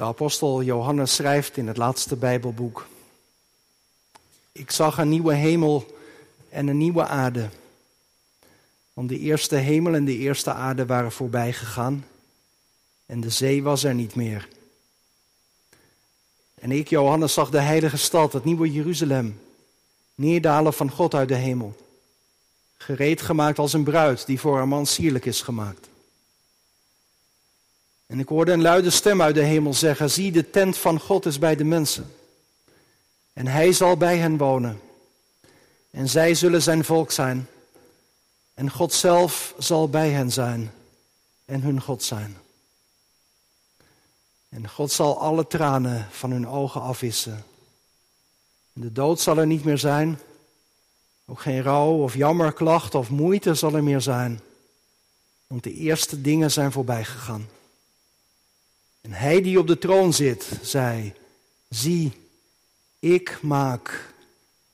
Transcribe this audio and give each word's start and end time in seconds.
De 0.00 0.06
apostel 0.06 0.62
Johannes 0.62 1.14
schrijft 1.14 1.56
in 1.56 1.66
het 1.66 1.76
laatste 1.76 2.16
Bijbelboek: 2.16 2.86
Ik 4.52 4.70
zag 4.70 4.98
een 4.98 5.08
nieuwe 5.08 5.34
hemel 5.34 5.96
en 6.48 6.66
een 6.66 6.78
nieuwe 6.78 7.06
aarde. 7.06 7.48
Want 8.92 9.08
de 9.08 9.18
eerste 9.18 9.56
hemel 9.56 9.94
en 9.94 10.04
de 10.04 10.16
eerste 10.16 10.52
aarde 10.52 10.86
waren 10.86 11.12
voorbij 11.12 11.52
gegaan 11.52 12.04
en 13.06 13.20
de 13.20 13.30
zee 13.30 13.62
was 13.62 13.84
er 13.84 13.94
niet 13.94 14.14
meer. 14.14 14.48
En 16.54 16.70
ik, 16.72 16.88
Johannes, 16.88 17.32
zag 17.32 17.50
de 17.50 17.60
heilige 17.60 17.96
stad, 17.96 18.32
het 18.32 18.44
nieuwe 18.44 18.72
Jeruzalem, 18.72 19.40
neerdalen 20.14 20.72
van 20.72 20.90
God 20.90 21.14
uit 21.14 21.28
de 21.28 21.34
hemel. 21.34 21.76
Gereed 22.76 23.22
gemaakt 23.22 23.58
als 23.58 23.72
een 23.72 23.84
bruid 23.84 24.26
die 24.26 24.40
voor 24.40 24.56
haar 24.56 24.68
man 24.68 24.86
sierlijk 24.86 25.24
is 25.24 25.42
gemaakt. 25.42 25.88
En 28.10 28.18
ik 28.18 28.28
hoorde 28.28 28.52
een 28.52 28.62
luide 28.62 28.90
stem 28.90 29.22
uit 29.22 29.34
de 29.34 29.42
hemel 29.42 29.74
zeggen: 29.74 30.10
Zie, 30.10 30.32
de 30.32 30.50
tent 30.50 30.78
van 30.78 31.00
God 31.00 31.26
is 31.26 31.38
bij 31.38 31.56
de 31.56 31.64
mensen. 31.64 32.12
En 33.32 33.46
hij 33.46 33.72
zal 33.72 33.96
bij 33.96 34.18
hen 34.18 34.36
wonen. 34.36 34.80
En 35.90 36.08
zij 36.08 36.34
zullen 36.34 36.62
zijn 36.62 36.84
volk 36.84 37.10
zijn. 37.10 37.48
En 38.54 38.70
God 38.70 38.92
zelf 38.92 39.54
zal 39.58 39.88
bij 39.88 40.10
hen 40.10 40.32
zijn 40.32 40.72
en 41.44 41.60
hun 41.60 41.80
God 41.80 42.02
zijn. 42.02 42.36
En 44.48 44.68
God 44.68 44.92
zal 44.92 45.20
alle 45.20 45.46
tranen 45.46 46.06
van 46.10 46.30
hun 46.30 46.48
ogen 46.48 46.80
afwissen. 46.80 47.44
De 48.72 48.92
dood 48.92 49.20
zal 49.20 49.38
er 49.38 49.46
niet 49.46 49.64
meer 49.64 49.78
zijn. 49.78 50.18
Ook 51.26 51.40
geen 51.40 51.62
rouw 51.62 52.02
of 52.02 52.14
jammerklacht 52.14 52.94
of 52.94 53.10
moeite 53.10 53.54
zal 53.54 53.74
er 53.74 53.84
meer 53.84 54.00
zijn. 54.00 54.40
Want 55.46 55.62
de 55.62 55.74
eerste 55.74 56.20
dingen 56.20 56.50
zijn 56.50 56.72
voorbij 56.72 57.04
gegaan. 57.04 57.48
En 59.00 59.12
hij 59.12 59.42
die 59.42 59.58
op 59.58 59.66
de 59.66 59.78
troon 59.78 60.12
zit, 60.12 60.48
zei: 60.62 61.12
Zie, 61.68 62.12
ik 62.98 63.38
maak 63.42 64.14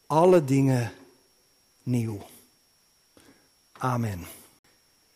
alle 0.06 0.44
dingen 0.44 0.92
nieuw. 1.82 2.27
Amen. 3.72 4.27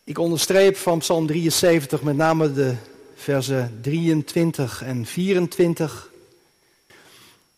Ik 0.03 0.17
onderstreep 0.17 0.77
van 0.77 0.99
Psalm 0.99 1.27
73 1.27 2.01
met 2.01 2.15
name 2.15 2.53
de 2.53 2.75
versen 3.15 3.79
23 3.81 4.83
en 4.83 5.05
24. 5.05 6.09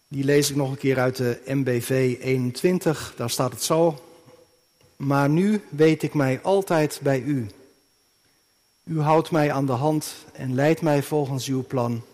Die 0.08 0.24
lees 0.24 0.50
ik 0.50 0.56
nog 0.56 0.70
een 0.70 0.78
keer 0.78 1.00
uit 1.00 1.16
de 1.16 1.42
MBV 1.46 2.18
21. 2.22 3.14
Daar 3.18 3.30
staat 3.30 3.52
het 3.52 3.64
zo. 3.64 4.04
Maar 4.96 5.30
nu 5.30 5.62
weet 5.70 6.04
ik 6.04 6.14
mij 6.14 6.40
altijd 6.42 7.00
bij 7.04 7.22
u. 7.22 7.48
U 8.84 9.02
houdt 9.02 9.32
mij 9.32 9.52
aan 9.52 9.66
de 9.66 9.72
hand 9.72 10.16
en 10.34 10.56
leidt 10.56 10.82
mij 10.82 11.04
volgens 11.04 11.48
uw 11.48 11.66
plan. 11.66 12.06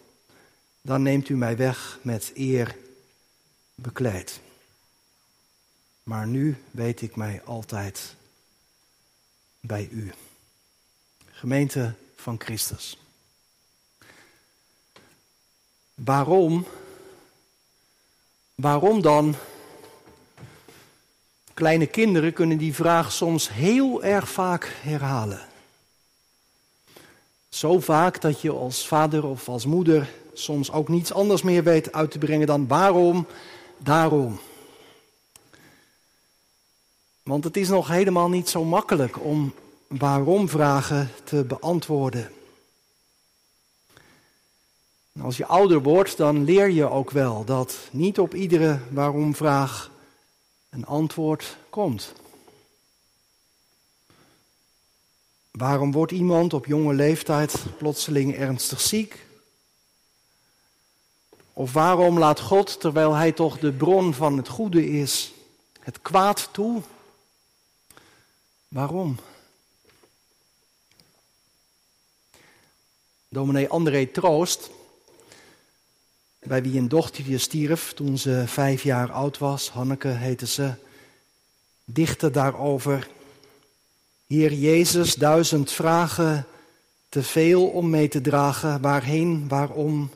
Dan 0.81 1.01
neemt 1.01 1.29
u 1.29 1.35
mij 1.35 1.57
weg 1.57 1.99
met 2.01 2.31
eer 2.35 2.75
bekleed. 3.75 4.39
Maar 6.03 6.27
nu 6.27 6.57
weet 6.71 7.01
ik 7.01 7.15
mij 7.15 7.41
altijd 7.43 8.15
bij 9.59 9.87
u. 9.91 10.13
Gemeente 11.31 11.93
van 12.15 12.39
Christus. 12.39 12.97
Waarom? 15.93 16.65
Waarom 18.55 19.01
dan? 19.01 19.35
Kleine 21.53 21.87
kinderen 21.87 22.33
kunnen 22.33 22.57
die 22.57 22.73
vraag 22.73 23.11
soms 23.11 23.49
heel 23.49 24.03
erg 24.03 24.29
vaak 24.29 24.75
herhalen. 24.81 25.48
Zo 27.59 27.79
vaak 27.79 28.21
dat 28.21 28.41
je 28.41 28.51
als 28.51 28.87
vader 28.87 29.25
of 29.25 29.49
als 29.49 29.65
moeder 29.65 30.09
soms 30.33 30.71
ook 30.71 30.87
niets 30.87 31.13
anders 31.13 31.41
meer 31.41 31.63
weet 31.63 31.91
uit 31.91 32.11
te 32.11 32.17
brengen 32.17 32.47
dan 32.47 32.67
waarom, 32.67 33.27
daarom. 33.77 34.39
Want 37.23 37.43
het 37.43 37.57
is 37.57 37.69
nog 37.69 37.87
helemaal 37.87 38.29
niet 38.29 38.49
zo 38.49 38.63
makkelijk 38.63 39.23
om 39.23 39.53
waarom-vragen 39.87 41.11
te 41.23 41.43
beantwoorden. 41.43 42.31
Als 45.21 45.37
je 45.37 45.45
ouder 45.45 45.81
wordt, 45.81 46.17
dan 46.17 46.43
leer 46.43 46.69
je 46.69 46.89
ook 46.89 47.11
wel 47.11 47.45
dat 47.45 47.77
niet 47.91 48.19
op 48.19 48.33
iedere 48.33 48.79
waarom-vraag 48.91 49.91
een 50.69 50.85
antwoord 50.85 51.57
komt. 51.69 52.13
Waarom 55.59 55.91
wordt 55.91 56.11
iemand 56.11 56.53
op 56.53 56.65
jonge 56.65 56.93
leeftijd 56.93 57.63
plotseling 57.77 58.35
ernstig 58.35 58.81
ziek? 58.81 59.25
Of 61.53 61.73
waarom 61.73 62.19
laat 62.19 62.39
God, 62.39 62.79
terwijl 62.79 63.13
Hij 63.13 63.31
toch 63.31 63.59
de 63.59 63.73
bron 63.73 64.13
van 64.13 64.37
het 64.37 64.47
goede 64.47 64.89
is, 64.89 65.33
het 65.79 66.01
kwaad 66.01 66.49
toe? 66.51 66.81
Waarom? 68.67 69.17
Dominee 73.29 73.69
André 73.69 74.05
Troost, 74.05 74.69
bij 76.39 76.61
wie 76.61 76.77
een 76.77 76.89
dochtertje 76.89 77.37
stierf 77.37 77.93
toen 77.93 78.17
ze 78.17 78.43
vijf 78.47 78.83
jaar 78.83 79.11
oud 79.11 79.37
was, 79.37 79.69
Hanneke 79.69 80.07
heette 80.07 80.47
ze, 80.47 80.73
dichtte 81.83 82.31
daarover. 82.31 83.17
Heer 84.29 84.53
Jezus, 84.53 85.15
duizend 85.15 85.71
vragen, 85.71 86.45
te 87.09 87.23
veel 87.23 87.67
om 87.67 87.89
mee 87.89 88.07
te 88.07 88.21
dragen, 88.21 88.81
waarheen, 88.81 89.47
waarom, 89.47 90.09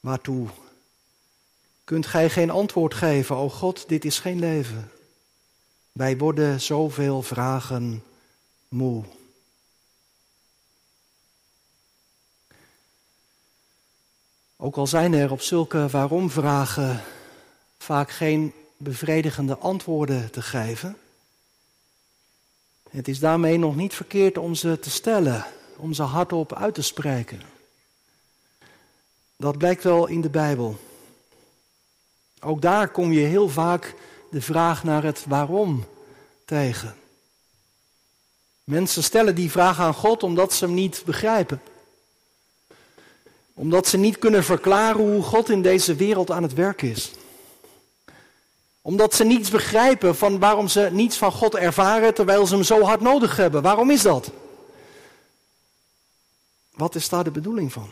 waartoe. 0.00 0.48
Kunt 1.84 2.06
gij 2.06 2.30
geen 2.30 2.50
antwoord 2.50 2.94
geven, 2.94 3.36
o 3.36 3.48
God, 3.48 3.88
dit 3.88 4.04
is 4.04 4.18
geen 4.18 4.38
leven. 4.38 4.90
Wij 5.92 6.18
worden 6.18 6.60
zoveel 6.60 7.22
vragen 7.22 8.02
moe. 8.68 9.04
Ook 14.56 14.76
al 14.76 14.86
zijn 14.86 15.12
er 15.12 15.30
op 15.30 15.40
zulke 15.40 15.88
waarom-vragen 15.88 17.02
vaak 17.78 18.10
geen 18.10 18.52
bevredigende 18.76 19.56
antwoorden 19.58 20.30
te 20.30 20.42
geven, 20.42 20.96
het 22.94 23.08
is 23.08 23.18
daarmee 23.18 23.58
nog 23.58 23.76
niet 23.76 23.94
verkeerd 23.94 24.38
om 24.38 24.54
ze 24.54 24.78
te 24.78 24.90
stellen, 24.90 25.44
om 25.76 25.92
ze 25.92 26.02
hardop 26.02 26.54
uit 26.54 26.74
te 26.74 26.82
spreken. 26.82 27.40
Dat 29.36 29.58
blijkt 29.58 29.82
wel 29.82 30.06
in 30.06 30.20
de 30.20 30.30
Bijbel. 30.30 30.76
Ook 32.40 32.62
daar 32.62 32.88
kom 32.88 33.12
je 33.12 33.20
heel 33.20 33.48
vaak 33.48 33.94
de 34.30 34.42
vraag 34.42 34.84
naar 34.84 35.02
het 35.02 35.24
waarom 35.28 35.84
tegen. 36.44 36.94
Mensen 38.64 39.02
stellen 39.02 39.34
die 39.34 39.50
vraag 39.50 39.80
aan 39.80 39.94
God 39.94 40.22
omdat 40.22 40.52
ze 40.52 40.64
hem 40.64 40.74
niet 40.74 41.02
begrijpen. 41.04 41.62
Omdat 43.54 43.86
ze 43.86 43.96
niet 43.96 44.18
kunnen 44.18 44.44
verklaren 44.44 45.00
hoe 45.12 45.22
God 45.22 45.50
in 45.50 45.62
deze 45.62 45.94
wereld 45.94 46.30
aan 46.30 46.42
het 46.42 46.54
werk 46.54 46.82
is. 46.82 47.12
Omdat 48.86 49.14
ze 49.14 49.24
niets 49.24 49.50
begrijpen 49.50 50.16
van 50.16 50.38
waarom 50.38 50.68
ze 50.68 50.88
niets 50.92 51.16
van 51.16 51.32
God 51.32 51.54
ervaren 51.54 52.14
terwijl 52.14 52.46
ze 52.46 52.54
hem 52.54 52.62
zo 52.62 52.82
hard 52.82 53.00
nodig 53.00 53.36
hebben. 53.36 53.62
Waarom 53.62 53.90
is 53.90 54.02
dat? 54.02 54.30
Wat 56.74 56.94
is 56.94 57.08
daar 57.08 57.24
de 57.24 57.30
bedoeling 57.30 57.72
van? 57.72 57.88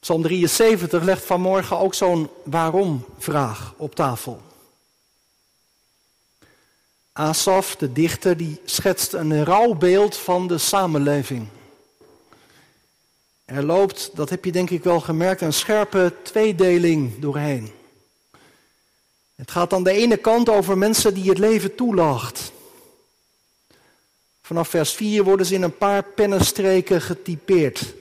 Psalm 0.00 0.22
73 0.22 1.02
legt 1.02 1.24
vanmorgen 1.24 1.78
ook 1.78 1.94
zo'n 1.94 2.30
waarom-vraag 2.44 3.74
op 3.76 3.94
tafel. 3.94 4.40
Asaf, 7.12 7.76
de 7.76 7.92
dichter, 7.92 8.36
die 8.36 8.60
schetst 8.64 9.12
een 9.12 9.44
rouwbeeld 9.44 10.16
van 10.16 10.46
de 10.46 10.58
samenleving. 10.58 11.48
Er 13.50 13.64
loopt, 13.64 14.10
dat 14.14 14.30
heb 14.30 14.44
je 14.44 14.52
denk 14.52 14.70
ik 14.70 14.84
wel 14.84 15.00
gemerkt, 15.00 15.40
een 15.40 15.52
scherpe 15.52 16.12
tweedeling 16.22 17.18
doorheen. 17.18 17.72
Het 19.34 19.50
gaat 19.50 19.72
aan 19.72 19.82
de 19.82 19.90
ene 19.90 20.16
kant 20.16 20.48
over 20.48 20.78
mensen 20.78 21.14
die 21.14 21.28
het 21.28 21.38
leven 21.38 21.74
toelacht. 21.74 22.52
Vanaf 24.42 24.68
vers 24.68 24.92
4 24.92 25.24
worden 25.24 25.46
ze 25.46 25.54
in 25.54 25.62
een 25.62 25.76
paar 25.76 26.02
pennenstreken 26.02 27.00
getypeerd. 27.00 27.94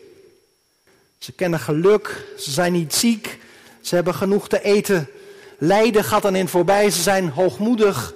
Ze 1.17 1.31
kennen 1.31 1.59
geluk, 1.59 2.25
ze 2.37 2.51
zijn 2.51 2.73
niet 2.73 2.93
ziek, 2.93 3.39
ze 3.81 3.95
hebben 3.95 4.15
genoeg 4.15 4.47
te 4.49 4.61
eten. 4.61 5.09
Lijden 5.57 6.03
gaat 6.03 6.25
aan 6.25 6.33
hen 6.33 6.47
voorbij, 6.47 6.89
ze 6.89 7.01
zijn 7.01 7.29
hoogmoedig 7.29 8.13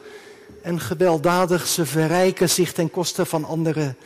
en 0.62 0.80
gewelddadig. 0.80 1.68
Ze 1.68 1.86
verrijken 1.86 2.50
zich 2.50 2.74
ten 2.74 2.92
koste 2.92 3.26
van 3.26 3.46
anderen. 3.46 3.98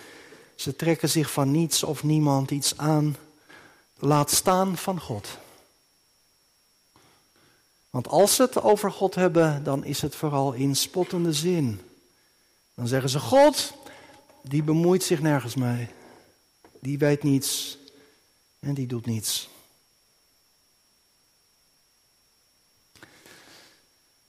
Ze 0.57 0.75
trekken 0.75 1.09
zich 1.09 1.31
van 1.31 1.51
niets 1.51 1.83
of 1.83 2.04
niemand 2.04 2.51
iets 2.51 2.77
aan. 2.77 3.15
Laat 3.95 4.31
staan 4.31 4.77
van 4.77 5.00
God. 5.00 5.38
Want 7.89 8.07
als 8.07 8.36
ze 8.36 8.42
het 8.42 8.62
over 8.62 8.92
God 8.92 9.15
hebben, 9.15 9.63
dan 9.63 9.83
is 9.83 10.01
het 10.01 10.15
vooral 10.15 10.54
in 10.54 10.75
spottende 10.75 11.33
zin. 11.33 11.81
Dan 12.74 12.88
zeggen 12.88 13.09
ze: 13.09 13.19
God, 13.19 13.74
die 14.42 14.63
bemoeit 14.63 15.04
zich 15.04 15.21
nergens 15.21 15.56
mee. 15.56 15.88
die 16.80 16.98
weet 16.98 17.24
niets 17.24 17.77
en 18.60 18.74
die 18.74 18.88
doet 18.88 19.06
niets. 19.06 19.50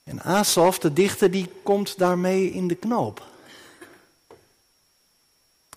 En 0.03 0.21
Asaf, 0.21 0.79
de 0.79 0.93
dichter, 0.93 1.31
die 1.31 1.47
komt 1.63 1.97
daarmee 1.97 2.51
in 2.51 2.67
de 2.67 2.75
knoop. 2.75 3.28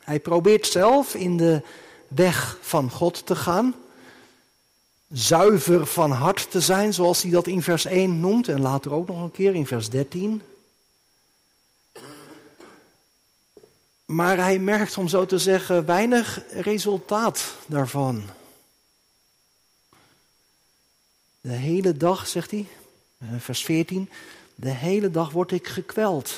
Hij 0.05 0.21
probeert 0.21 0.67
zelf 0.67 1.15
in 1.15 1.37
de 1.37 1.63
weg 2.09 2.59
van 2.61 2.91
God 2.91 3.27
te 3.27 3.37
gaan. 3.37 3.75
Zuiver 5.13 5.87
van 5.87 6.11
hart 6.11 6.51
te 6.51 6.61
zijn, 6.61 6.95
zoals 6.95 7.23
hij 7.23 7.31
dat 7.31 7.47
in 7.47 7.63
vers 7.63 7.85
1 7.85 8.21
noemt 8.21 8.49
en 8.49 8.61
later 8.61 8.93
ook 8.93 9.09
nog 9.09 9.23
een 9.23 9.31
keer 9.31 9.55
in 9.55 9.67
vers 9.67 9.89
13. 9.89 10.43
Maar 14.05 14.37
hij 14.37 14.59
merkt, 14.59 14.99
om 14.99 15.09
zo 15.09 15.27
te 15.27 15.39
zeggen, 15.39 15.87
weinig 15.87 16.43
resultaat 16.51 17.55
daarvan. 17.67 18.23
De 21.41 21.53
hele 21.53 21.97
dag, 21.97 22.27
zegt 22.27 22.51
hij, 22.51 22.67
vers 23.39 23.65
14, 23.65 24.11
de 24.55 24.71
hele 24.71 25.11
dag 25.11 25.31
word 25.31 25.53
ik 25.53 25.67
gekweld. 25.67 26.35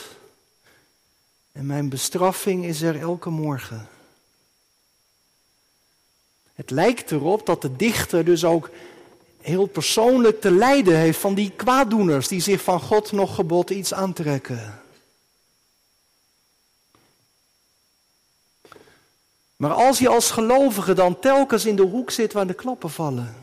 En 1.55 1.67
mijn 1.67 1.89
bestraffing 1.89 2.65
is 2.65 2.83
er 2.83 3.01
elke 3.01 3.31
morgen. 3.31 3.89
Het 6.55 6.71
lijkt 6.71 7.11
erop 7.11 7.47
dat 7.47 7.63
de 7.63 7.77
dichter 7.77 8.25
dus 8.25 8.45
ook 8.45 8.71
heel 9.41 9.67
persoonlijk 9.67 10.41
te 10.41 10.51
lijden 10.51 10.97
heeft 10.97 11.19
van 11.19 11.35
die 11.35 11.51
kwaaddoeners 11.51 12.29
die 12.29 12.41
zich 12.41 12.63
van 12.63 12.81
God 12.81 13.13
nog 13.13 13.35
gebod 13.35 13.71
iets 13.71 13.95
aantrekken. 13.95 14.83
Maar 19.57 19.73
als 19.73 19.99
je 19.99 20.09
als 20.09 20.31
gelovige 20.31 20.93
dan 20.93 21.19
telkens 21.19 21.65
in 21.65 21.77
de 21.77 21.83
hoek 21.83 22.11
zit 22.11 22.33
waar 22.33 22.47
de 22.47 22.55
klappen 22.55 22.91
vallen, 22.91 23.37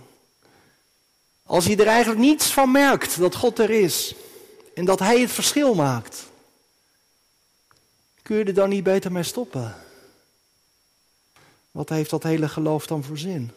als 1.43 1.65
je 1.65 1.75
er 1.75 1.87
eigenlijk 1.87 2.19
niets 2.19 2.53
van 2.53 2.71
merkt 2.71 3.19
dat 3.19 3.35
God 3.35 3.59
er 3.59 3.69
is 3.69 4.15
en 4.73 4.85
dat 4.85 4.99
Hij 4.99 5.21
het 5.21 5.31
verschil 5.31 5.73
maakt, 5.73 6.30
kun 8.21 8.37
je 8.37 8.43
er 8.43 8.53
dan 8.53 8.69
niet 8.69 8.83
beter 8.83 9.11
mee 9.11 9.23
stoppen? 9.23 9.75
Wat 11.71 11.89
heeft 11.89 12.09
dat 12.09 12.23
hele 12.23 12.49
geloof 12.49 12.87
dan 12.87 13.03
voor 13.03 13.17
zin? 13.17 13.51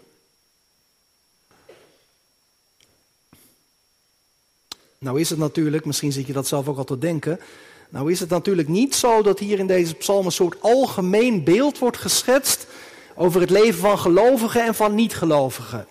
Nou 4.99 5.20
is 5.20 5.31
het 5.31 5.38
natuurlijk, 5.38 5.84
misschien 5.84 6.12
zit 6.12 6.26
je 6.26 6.32
dat 6.32 6.46
zelf 6.46 6.69
ook 6.69 6.78
al 6.78 6.84
te 6.84 6.99
denken. 6.99 7.40
Nou 7.88 8.11
is 8.11 8.20
het 8.20 8.28
natuurlijk 8.28 8.69
niet 8.69 8.94
zo 8.94 9.22
dat 9.22 9.38
hier 9.38 9.58
in 9.58 9.66
deze 9.66 9.94
psalm 9.94 10.26
een 10.26 10.32
soort 10.32 10.61
algemeen 10.61 11.44
beeld 11.44 11.78
wordt 11.78 11.96
geschetst 11.96 12.67
over 13.14 13.40
het 13.40 13.50
leven 13.50 13.81
van 13.81 13.99
gelovigen 13.99 14.64
en 14.64 14.75
van 14.75 14.94
niet-gelovigen. 14.94 15.87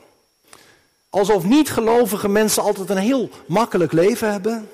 Alsof 1.09 1.43
niet-gelovige 1.43 2.29
mensen 2.29 2.63
altijd 2.63 2.89
een 2.89 2.97
heel 2.97 3.29
makkelijk 3.45 3.91
leven 3.91 4.31
hebben. 4.31 4.69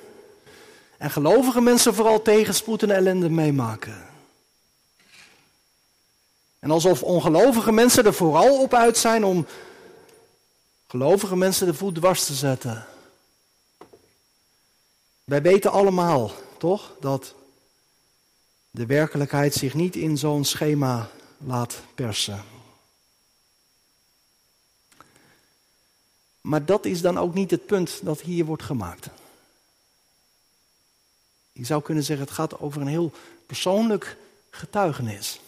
En 1.00 1.10
gelovige 1.10 1.60
mensen 1.60 1.94
vooral 1.94 2.22
tegenspoed 2.22 2.82
en 2.82 2.90
ellende 2.90 3.30
meemaken. 3.30 4.06
En 6.58 6.70
alsof 6.70 7.02
ongelovige 7.02 7.72
mensen 7.72 8.04
er 8.04 8.14
vooral 8.14 8.62
op 8.62 8.74
uit 8.74 8.98
zijn 8.98 9.24
om 9.24 9.46
gelovige 10.86 11.36
mensen 11.36 11.66
de 11.66 11.74
voet 11.74 11.94
dwars 11.94 12.24
te 12.24 12.34
zetten. 12.34 12.86
Wij 15.24 15.42
weten 15.42 15.70
allemaal, 15.70 16.30
toch, 16.58 16.92
dat 17.00 17.34
de 18.70 18.86
werkelijkheid 18.86 19.54
zich 19.54 19.74
niet 19.74 19.96
in 19.96 20.18
zo'n 20.18 20.44
schema 20.44 21.10
laat 21.38 21.82
persen. 21.94 22.44
Maar 26.40 26.64
dat 26.64 26.84
is 26.84 27.00
dan 27.00 27.18
ook 27.18 27.34
niet 27.34 27.50
het 27.50 27.66
punt 27.66 28.00
dat 28.02 28.20
hier 28.20 28.44
wordt 28.44 28.62
gemaakt. 28.62 29.08
Je 31.60 31.66
zou 31.66 31.82
kunnen 31.82 32.04
zeggen, 32.04 32.26
het 32.26 32.34
gaat 32.34 32.60
over 32.60 32.80
een 32.80 32.86
heel 32.86 33.12
persoonlijk 33.46 34.16
getuigenis. 34.50 35.40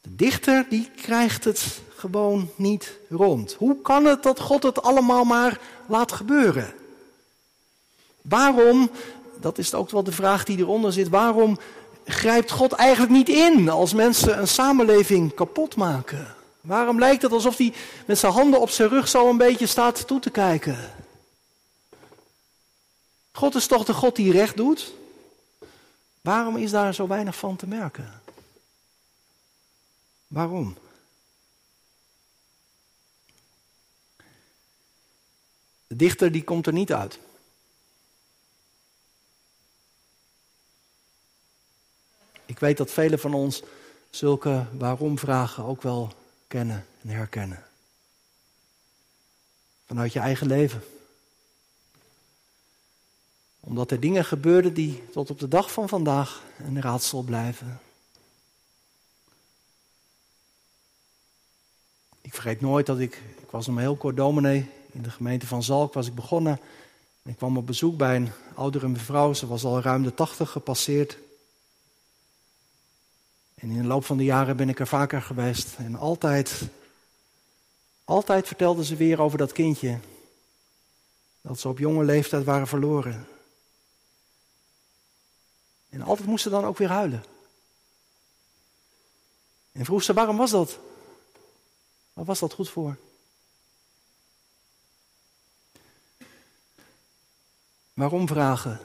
De 0.00 0.14
dichter 0.14 0.66
die 0.68 0.90
krijgt 0.96 1.44
het 1.44 1.80
gewoon 1.96 2.50
niet 2.56 2.98
rond. 3.10 3.52
Hoe 3.52 3.82
kan 3.82 4.04
het 4.04 4.22
dat 4.22 4.40
God 4.40 4.62
het 4.62 4.82
allemaal 4.82 5.24
maar 5.24 5.60
laat 5.86 6.12
gebeuren? 6.12 6.74
Waarom, 8.22 8.90
dat 9.40 9.58
is 9.58 9.74
ook 9.74 9.90
wel 9.90 10.04
de 10.04 10.12
vraag 10.12 10.44
die 10.44 10.58
eronder 10.58 10.92
zit, 10.92 11.08
waarom 11.08 11.58
grijpt 12.04 12.50
God 12.50 12.72
eigenlijk 12.72 13.12
niet 13.12 13.28
in 13.28 13.68
als 13.68 13.92
mensen 13.92 14.38
een 14.38 14.48
samenleving 14.48 15.34
kapot 15.34 15.76
maken? 15.76 16.34
Waarom 16.60 16.98
lijkt 16.98 17.22
het 17.22 17.32
alsof 17.32 17.56
hij 17.56 17.72
met 18.06 18.18
zijn 18.18 18.32
handen 18.32 18.60
op 18.60 18.70
zijn 18.70 18.88
rug 18.88 19.08
zo 19.08 19.28
een 19.28 19.36
beetje 19.36 19.66
staat 19.66 20.06
toe 20.06 20.20
te 20.20 20.30
kijken? 20.30 21.03
God 23.36 23.54
is 23.54 23.66
toch 23.66 23.84
de 23.84 23.92
God 23.92 24.16
die 24.16 24.32
recht 24.32 24.56
doet? 24.56 24.92
Waarom 26.20 26.56
is 26.56 26.70
daar 26.70 26.94
zo 26.94 27.06
weinig 27.06 27.36
van 27.36 27.56
te 27.56 27.66
merken? 27.66 28.22
Waarom? 30.26 30.76
De 35.86 35.96
dichter 35.96 36.32
die 36.32 36.44
komt 36.44 36.66
er 36.66 36.72
niet 36.72 36.92
uit. 36.92 37.18
Ik 42.46 42.58
weet 42.58 42.76
dat 42.76 42.90
velen 42.90 43.18
van 43.18 43.34
ons 43.34 43.62
zulke 44.10 44.66
waarom-vragen 44.72 45.64
ook 45.64 45.82
wel 45.82 46.12
kennen 46.46 46.86
en 47.02 47.08
herkennen. 47.08 47.64
Vanuit 49.86 50.12
je 50.12 50.18
eigen 50.20 50.46
leven. 50.46 50.93
Omdat 53.74 53.90
er 53.90 54.00
dingen 54.00 54.24
gebeurden 54.24 54.74
die 54.74 55.02
tot 55.12 55.30
op 55.30 55.38
de 55.38 55.48
dag 55.48 55.72
van 55.72 55.88
vandaag 55.88 56.42
een 56.58 56.80
raadsel 56.80 57.22
blijven. 57.22 57.80
Ik 62.20 62.34
vergeet 62.34 62.60
nooit 62.60 62.86
dat 62.86 62.98
ik, 62.98 63.22
ik 63.42 63.50
was 63.50 63.66
een 63.66 63.78
heel 63.78 63.96
kort 63.96 64.16
dominee 64.16 64.70
in 64.92 65.02
de 65.02 65.10
gemeente 65.10 65.46
van 65.46 65.62
Zalk 65.62 65.92
was 65.94 66.06
ik 66.06 66.14
begonnen. 66.14 66.60
En 67.22 67.30
ik 67.30 67.36
kwam 67.36 67.56
op 67.56 67.66
bezoek 67.66 67.96
bij 67.96 68.16
een 68.16 68.28
oudere 68.54 68.88
mevrouw, 68.88 69.32
ze 69.32 69.46
was 69.46 69.64
al 69.64 69.80
ruim 69.80 70.02
de 70.02 70.14
tachtig 70.14 70.50
gepasseerd. 70.50 71.18
En 73.54 73.70
in 73.70 73.82
de 73.82 73.88
loop 73.88 74.04
van 74.04 74.16
de 74.16 74.24
jaren 74.24 74.56
ben 74.56 74.68
ik 74.68 74.80
er 74.80 74.86
vaker 74.86 75.22
geweest. 75.22 75.76
En 75.76 75.96
altijd, 75.96 76.62
altijd 78.04 78.46
vertelde 78.46 78.84
ze 78.84 78.96
weer 78.96 79.20
over 79.20 79.38
dat 79.38 79.52
kindje. 79.52 79.98
Dat 81.40 81.60
ze 81.60 81.68
op 81.68 81.78
jonge 81.78 82.04
leeftijd 82.04 82.44
waren 82.44 82.66
verloren. 82.66 83.26
En 85.94 86.02
altijd 86.02 86.28
moest 86.28 86.42
ze 86.42 86.50
dan 86.50 86.64
ook 86.64 86.78
weer 86.78 86.88
huilen. 86.88 87.24
En 89.72 89.84
vroeg 89.84 90.02
ze, 90.02 90.12
waarom 90.12 90.36
was 90.36 90.50
dat? 90.50 90.78
Waar 92.12 92.24
was 92.24 92.38
dat 92.38 92.52
goed 92.52 92.70
voor? 92.70 92.96
Waarom 97.92 98.28
vragen? 98.28 98.80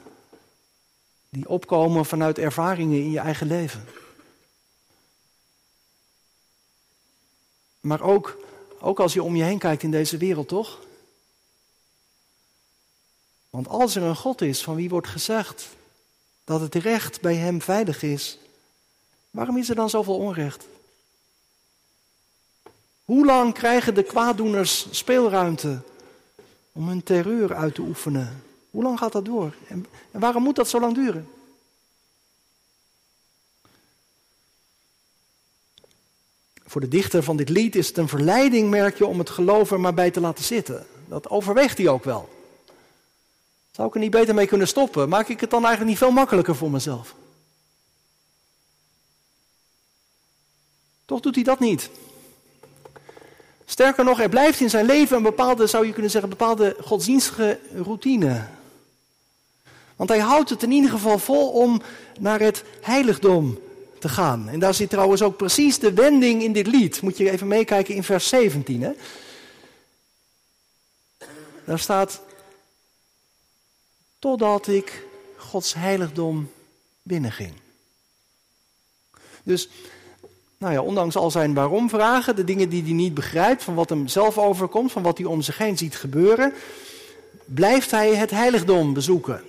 Die 1.28 1.48
opkomen 1.48 2.06
vanuit 2.06 2.38
ervaringen 2.38 2.98
in 2.98 3.10
je 3.10 3.18
eigen 3.18 3.46
leven. 3.46 3.88
Maar 7.80 8.00
ook, 8.00 8.38
ook 8.80 9.00
als 9.00 9.12
je 9.12 9.22
om 9.22 9.36
je 9.36 9.44
heen 9.44 9.58
kijkt 9.58 9.82
in 9.82 9.90
deze 9.90 10.16
wereld, 10.16 10.48
toch? 10.48 10.80
Want 13.50 13.68
als 13.68 13.96
er 13.96 14.02
een 14.02 14.16
God 14.16 14.40
is 14.40 14.62
van 14.62 14.74
wie 14.74 14.88
wordt 14.88 15.08
gezegd 15.08 15.68
dat 16.50 16.60
het 16.60 16.74
recht 16.74 17.20
bij 17.20 17.34
hem 17.34 17.62
veilig 17.62 18.02
is, 18.02 18.38
waarom 19.30 19.56
is 19.56 19.68
er 19.68 19.74
dan 19.74 19.90
zoveel 19.90 20.16
onrecht? 20.16 20.66
Hoe 23.04 23.24
lang 23.24 23.54
krijgen 23.54 23.94
de 23.94 24.02
kwaaddoeners 24.02 24.86
speelruimte 24.90 25.82
om 26.72 26.88
hun 26.88 27.02
terreur 27.02 27.54
uit 27.54 27.74
te 27.74 27.80
oefenen? 27.80 28.42
Hoe 28.70 28.82
lang 28.82 28.98
gaat 28.98 29.12
dat 29.12 29.24
door? 29.24 29.54
En, 29.68 29.86
en 30.10 30.20
waarom 30.20 30.42
moet 30.42 30.56
dat 30.56 30.68
zo 30.68 30.80
lang 30.80 30.94
duren? 30.94 31.28
Voor 36.66 36.80
de 36.80 36.88
dichter 36.88 37.22
van 37.22 37.36
dit 37.36 37.48
lied 37.48 37.76
is 37.76 37.88
het 37.88 37.96
een 37.96 38.08
verleiding, 38.08 38.70
merk 38.70 38.98
je, 38.98 39.06
om 39.06 39.18
het 39.18 39.30
geloof 39.30 39.70
er 39.70 39.80
maar 39.80 39.94
bij 39.94 40.10
te 40.10 40.20
laten 40.20 40.44
zitten. 40.44 40.86
Dat 41.08 41.28
overweegt 41.28 41.78
hij 41.78 41.88
ook 41.88 42.04
wel. 42.04 42.39
Zou 43.80 43.92
ik 43.92 43.98
er 43.98 44.04
niet 44.04 44.20
beter 44.20 44.34
mee 44.34 44.46
kunnen 44.46 44.68
stoppen? 44.68 45.08
Maak 45.08 45.28
ik 45.28 45.40
het 45.40 45.50
dan 45.50 45.60
eigenlijk 45.60 45.90
niet 45.90 45.98
veel 45.98 46.10
makkelijker 46.10 46.56
voor 46.56 46.70
mezelf? 46.70 47.14
Toch 51.04 51.20
doet 51.20 51.34
hij 51.34 51.44
dat 51.44 51.60
niet. 51.60 51.90
Sterker 53.64 54.04
nog, 54.04 54.20
er 54.20 54.28
blijft 54.28 54.60
in 54.60 54.70
zijn 54.70 54.86
leven 54.86 55.16
een 55.16 55.22
bepaalde, 55.22 55.66
zou 55.66 55.86
je 55.86 55.92
kunnen 55.92 56.10
zeggen, 56.10 56.30
bepaalde 56.30 56.76
godsdienstige 56.80 57.58
routine. 57.74 58.46
Want 59.96 60.10
hij 60.10 60.18
houdt 60.18 60.50
het 60.50 60.62
in 60.62 60.72
ieder 60.72 60.90
geval 60.90 61.18
vol 61.18 61.48
om 61.48 61.82
naar 62.18 62.40
het 62.40 62.64
heiligdom 62.80 63.58
te 63.98 64.08
gaan. 64.08 64.48
En 64.48 64.58
daar 64.58 64.74
zit 64.74 64.90
trouwens 64.90 65.22
ook 65.22 65.36
precies 65.36 65.78
de 65.78 65.92
wending 65.92 66.42
in 66.42 66.52
dit 66.52 66.66
lied. 66.66 67.02
Moet 67.02 67.16
je 67.16 67.30
even 67.30 67.46
meekijken 67.46 67.94
in 67.94 68.04
vers 68.04 68.28
17. 68.28 68.82
Hè? 68.82 68.90
Daar 71.64 71.78
staat, 71.78 72.20
totdat 74.20 74.66
ik 74.66 75.06
Gods 75.36 75.74
heiligdom 75.74 76.50
binnenging. 77.02 77.52
Dus, 79.42 79.68
nou 80.58 80.72
ja, 80.72 80.82
ondanks 80.82 81.16
al 81.16 81.30
zijn 81.30 81.54
waarom-vragen, 81.54 82.36
de 82.36 82.44
dingen 82.44 82.68
die 82.68 82.82
hij 82.82 82.92
niet 82.92 83.14
begrijpt, 83.14 83.62
van 83.62 83.74
wat 83.74 83.88
hem 83.88 84.08
zelf 84.08 84.38
overkomt, 84.38 84.92
van 84.92 85.02
wat 85.02 85.18
hij 85.18 85.26
om 85.26 85.42
zich 85.42 85.58
heen 85.58 85.78
ziet 85.78 85.96
gebeuren, 85.96 86.52
blijft 87.44 87.90
hij 87.90 88.14
het 88.14 88.30
heiligdom 88.30 88.92
bezoeken. 88.92 89.42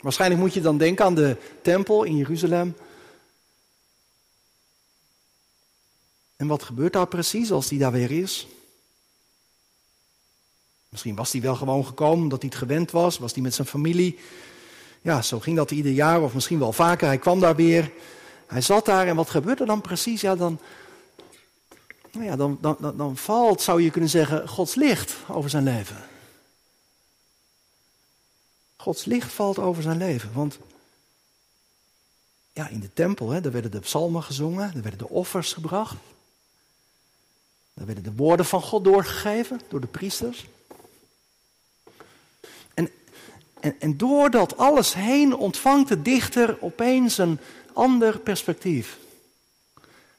Waarschijnlijk 0.00 0.40
moet 0.40 0.54
je 0.54 0.60
dan 0.60 0.78
denken 0.78 1.04
aan 1.04 1.14
de 1.14 1.36
tempel 1.62 2.04
in 2.04 2.16
Jeruzalem. 2.16 2.76
En 6.36 6.46
wat 6.46 6.62
gebeurt 6.62 6.92
daar 6.92 7.06
precies 7.06 7.52
als 7.52 7.68
die 7.68 7.78
daar 7.78 7.92
weer 7.92 8.10
is? 8.10 8.46
Misschien 10.94 11.14
was 11.14 11.32
hij 11.32 11.40
wel 11.40 11.54
gewoon 11.54 11.86
gekomen 11.86 12.22
omdat 12.22 12.40
hij 12.40 12.50
het 12.50 12.58
gewend 12.58 12.90
was, 12.90 13.18
was 13.18 13.32
hij 13.32 13.42
met 13.42 13.54
zijn 13.54 13.66
familie. 13.66 14.18
Ja, 15.02 15.22
zo 15.22 15.40
ging 15.40 15.56
dat 15.56 15.70
ieder 15.70 15.92
jaar 15.92 16.22
of 16.22 16.34
misschien 16.34 16.58
wel 16.58 16.72
vaker. 16.72 17.06
Hij 17.06 17.18
kwam 17.18 17.40
daar 17.40 17.56
weer. 17.56 17.92
Hij 18.46 18.60
zat 18.60 18.84
daar 18.84 19.06
en 19.06 19.16
wat 19.16 19.30
gebeurt 19.30 19.60
er 19.60 19.66
dan 19.66 19.80
precies? 19.80 20.20
Ja, 20.20 20.36
dan, 20.36 20.58
nou 22.12 22.24
ja, 22.24 22.36
dan, 22.36 22.58
dan, 22.60 22.76
dan, 22.80 22.96
dan 22.96 23.16
valt, 23.16 23.62
zou 23.62 23.82
je 23.82 23.90
kunnen 23.90 24.10
zeggen, 24.10 24.48
Gods 24.48 24.74
licht 24.74 25.16
over 25.28 25.50
zijn 25.50 25.64
leven. 25.64 25.96
Gods 28.76 29.04
licht 29.04 29.32
valt 29.32 29.58
over 29.58 29.82
zijn 29.82 29.98
leven. 29.98 30.32
Want 30.32 30.58
ja, 32.52 32.68
in 32.68 32.80
de 32.80 32.92
tempel, 32.92 33.30
hè, 33.30 33.40
daar 33.40 33.52
werden 33.52 33.70
de 33.70 33.80
psalmen 33.80 34.22
gezongen, 34.22 34.72
daar 34.72 34.82
werden 34.82 34.98
de 34.98 35.08
offers 35.08 35.52
gebracht. 35.52 35.96
Daar 37.74 37.86
werden 37.86 38.04
de 38.04 38.14
woorden 38.14 38.46
van 38.46 38.62
God 38.62 38.84
doorgegeven 38.84 39.60
door 39.68 39.80
de 39.80 39.86
priesters. 39.86 40.46
En, 42.74 42.90
en, 43.64 43.80
en 43.80 43.96
door 43.96 44.30
dat 44.30 44.56
alles 44.56 44.94
heen 44.94 45.36
ontvangt 45.36 45.88
de 45.88 46.02
dichter 46.02 46.62
opeens 46.62 47.18
een 47.18 47.38
ander 47.72 48.18
perspectief. 48.18 48.98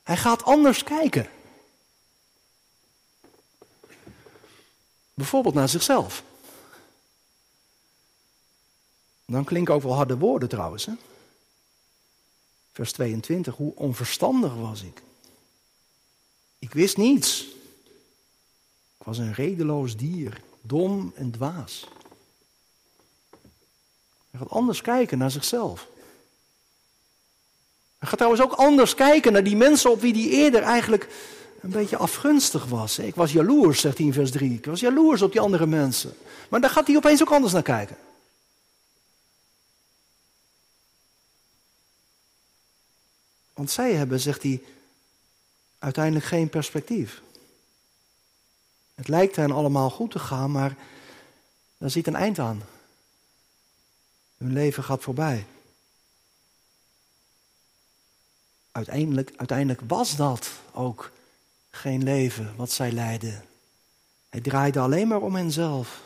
Hij 0.04 0.18
gaat 0.18 0.44
anders 0.44 0.84
kijken. 0.84 1.30
Bijvoorbeeld 5.14 5.54
naar 5.54 5.70
zichzelf. 5.70 6.24
Dan 9.26 9.44
klinken 9.44 9.74
ook 9.74 9.82
wel 9.82 9.96
harde 9.96 10.18
woorden 10.18 10.50
trouwens. 10.50 10.86
Hè? 10.86 10.94
Vers 12.72 12.92
22, 12.92 13.56
hoe 13.56 13.76
onverstandig 13.76 14.56
was 14.56 14.82
ik. 14.82 15.02
Ik 16.60 16.74
wist 16.74 16.98
niets. 16.98 17.48
Ik 18.98 19.06
was 19.06 19.18
een 19.18 19.34
redeloos 19.34 19.98
dier, 19.98 20.42
dom 20.62 21.12
en 21.16 21.32
dwaas. 21.32 21.88
Hij 24.36 24.44
gaat 24.46 24.58
anders 24.58 24.82
kijken 24.82 25.18
naar 25.18 25.32
zichzelf. 25.32 25.88
Hij 27.98 28.08
gaat 28.08 28.18
trouwens 28.18 28.44
ook 28.44 28.52
anders 28.52 28.96
kijken 28.96 29.34
naar 29.34 29.44
die 29.44 29.56
mensen 29.56 29.92
op 29.92 30.02
wie 30.02 30.14
hij 30.14 30.38
eerder 30.38 30.62
eigenlijk 30.62 31.08
een 31.62 31.70
beetje 31.70 31.98
afgunstig 31.98 32.66
was. 32.66 33.00
Ik 33.00 33.16
was 33.16 33.32
jaloers, 33.32 33.82
zegt 33.82 33.98
hij 33.98 34.06
in 34.06 34.14
vers 34.14 34.32
3. 34.32 34.54
Ik 34.54 34.66
was 34.66 34.80
jaloers 34.80 35.22
op 35.22 35.32
die 35.32 35.42
andere 35.42 35.66
mensen. 35.66 36.14
Maar 36.50 36.62
daar 36.62 36.70
gaat 36.70 36.88
hij 36.88 36.96
opeens 36.96 37.22
ook 37.22 37.32
anders 37.32 37.54
naar 37.54 37.62
kijken. 37.62 37.98
Want 43.54 43.72
zij 43.72 43.94
hebben, 43.94 44.20
zegt 44.20 44.44
hij, 44.44 44.64
uiteindelijk 45.80 46.26
geen 46.26 46.50
perspectief. 46.50 47.22
Het 48.96 49.08
lijkt 49.08 49.36
hen 49.36 49.52
allemaal 49.52 49.90
goed 49.90 50.12
te 50.12 50.20
gaan, 50.20 50.52
maar 50.52 50.76
daar 51.78 51.90
zit 51.90 52.08
een 52.08 52.16
eind 52.16 52.40
aan. 52.40 52.62
Hun 54.38 54.54
leven 54.54 54.84
gaat 54.84 55.04
voorbij. 55.04 55.46
Uiteindelijk, 58.72 59.32
uiteindelijk 59.36 59.82
was 59.88 60.16
dat 60.16 60.52
ook 60.72 61.12
geen 61.70 62.04
leven 62.04 62.56
wat 62.56 62.72
zij 62.72 62.92
leidden. 62.92 63.46
Het 64.30 64.44
draaide 64.44 64.80
alleen 64.80 65.08
maar 65.08 65.22
om 65.22 65.36
henzelf. 65.36 66.02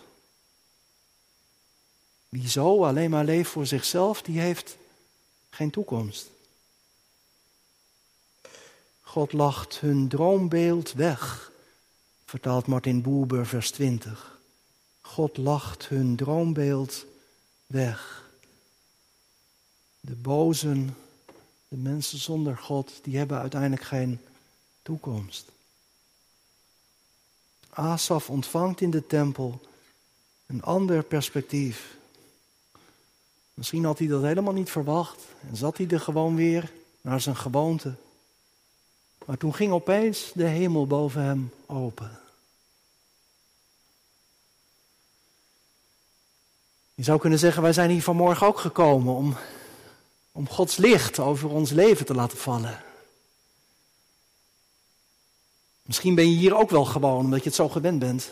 Wie 2.30 2.50
zo 2.50 2.84
alleen 2.86 3.10
maar 3.10 3.26
leeft 3.26 3.52
voor 3.52 3.66
zichzelf, 3.66 4.22
die 4.22 4.40
heeft 4.40 4.78
geen 5.50 5.70
toekomst. 5.70 6.30
God 9.02 9.34
lacht 9.34 9.80
hun 9.80 10.08
droombeeld 10.08 10.94
weg, 10.94 11.52
vertaalt 12.26 12.68
Martin 12.68 13.02
Boerber 13.02 13.46
vers 13.46 13.72
20. 13.72 14.40
God 15.02 15.38
lacht 15.38 15.88
hun 15.88 16.16
droombeeld 16.16 17.06
weg. 17.70 18.24
De 20.00 20.16
bozen, 20.16 20.96
de 21.68 21.78
mensen 21.78 22.18
zonder 22.18 22.58
God, 22.58 22.92
die 23.04 23.18
hebben 23.18 23.40
uiteindelijk 23.40 23.84
geen 23.84 24.20
toekomst. 24.82 25.52
Asaf 27.70 28.30
ontvangt 28.30 28.82
in 28.82 28.92
de 28.92 29.08
tempel 29.08 29.62
een 30.46 30.64
ander 30.64 31.04
perspectief. 31.04 31.98
Misschien 33.54 33.84
had 33.84 34.00
hij 34.00 34.08
dat 34.08 34.24
helemaal 34.24 34.54
niet 34.54 34.72
verwacht 34.72 35.22
en 35.50 35.56
zat 35.56 35.78
hij 35.78 35.88
er 35.88 36.00
gewoon 36.00 36.36
weer 36.36 36.72
naar 37.02 37.22
zijn 37.22 37.36
gewoonte. 37.36 37.96
Maar 39.26 39.38
toen 39.38 39.56
ging 39.56 39.72
opeens 39.72 40.32
de 40.34 40.44
hemel 40.44 40.88
boven 40.88 41.22
hem 41.22 41.52
open. 41.66 42.20
Je 47.00 47.06
zou 47.06 47.20
kunnen 47.20 47.40
zeggen, 47.40 47.62
wij 47.62 47.74
zijn 47.74 47.90
hier 47.90 48.02
vanmorgen 48.02 48.48
ook 48.48 48.60
gekomen 48.60 49.16
om, 49.16 49.36
om 50.32 50.50
Gods 50.50 50.78
licht 50.78 51.20
over 51.20 51.50
ons 51.50 51.72
leven 51.72 52.06
te 52.06 52.14
laten 52.14 52.38
vallen. 52.38 52.82
Misschien 55.82 56.16
ben 56.16 56.32
je 56.32 56.38
hier 56.38 56.56
ook 56.56 56.70
wel 56.70 56.86
gewoon 56.86 57.20
omdat 57.20 57.40
je 57.40 57.46
het 57.46 57.56
zo 57.56 57.70
gewend 57.70 58.00
bent. 58.00 58.32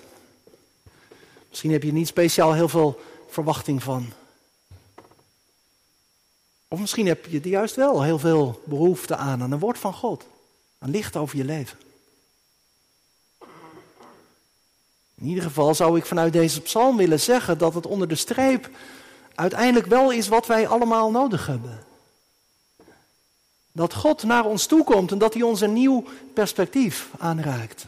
Misschien 1.50 1.72
heb 1.72 1.84
je 1.84 1.94
niet 1.94 2.08
speciaal 2.08 2.54
heel 2.54 2.70
veel 2.70 3.00
verwachting 3.28 3.84
van. 3.84 4.14
Of 6.68 6.80
misschien 6.80 7.08
heb 7.08 7.26
je 7.26 7.40
er 7.40 7.48
juist 7.48 7.76
wel 7.76 8.04
heel 8.04 8.20
veel 8.20 8.62
behoefte 8.64 9.16
aan, 9.16 9.42
aan 9.42 9.52
een 9.52 9.60
woord 9.60 9.78
van 9.78 9.94
God. 9.94 10.26
Aan 10.80 10.90
licht 10.90 11.16
over 11.16 11.38
je 11.38 11.46
leven. 11.46 11.78
In 15.22 15.28
ieder 15.28 15.44
geval 15.44 15.76
zou 15.76 15.98
ik 15.98 16.06
vanuit 16.06 16.34
deze 16.34 16.62
psalm 16.62 16.98
willen 16.98 17.20
zeggen 17.20 17.58
dat 17.58 17.74
het 17.74 17.86
onder 17.86 18.08
de 18.08 18.16
streep 18.16 18.70
uiteindelijk 19.36 19.86
wel 19.86 20.12
is 20.12 20.28
wat 20.28 20.46
wij 20.48 20.68
allemaal 20.68 21.12
nodig 21.12 21.46
hebben. 21.46 21.86
Dat 23.72 23.94
God 23.94 24.24
naar 24.24 24.46
ons 24.46 24.66
toe 24.66 24.84
komt 24.84 25.12
en 25.12 25.18
dat 25.18 25.34
hij 25.34 25.44
ons 25.44 25.62
een 25.62 25.74
nieuw 25.74 26.04
perspectief 26.34 27.10
aanraakt. 27.18 27.86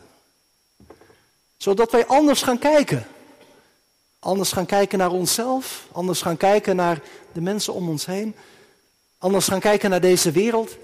Zodat 1.57 1.91
wij 1.91 2.07
anders 2.07 2.41
gaan 2.41 2.59
kijken. 2.59 3.07
Anders 4.19 4.51
gaan 4.51 4.65
kijken 4.65 4.97
naar 4.97 5.11
onszelf, 5.11 5.87
anders 5.91 6.21
gaan 6.21 6.37
kijken 6.37 6.75
naar 6.75 7.01
de 7.31 7.41
mensen 7.41 7.73
om 7.73 7.89
ons 7.89 8.05
heen, 8.05 8.35
anders 9.17 9.47
gaan 9.47 9.59
kijken 9.59 9.89
naar 9.89 10.01
deze 10.01 10.31
wereld 10.31 10.77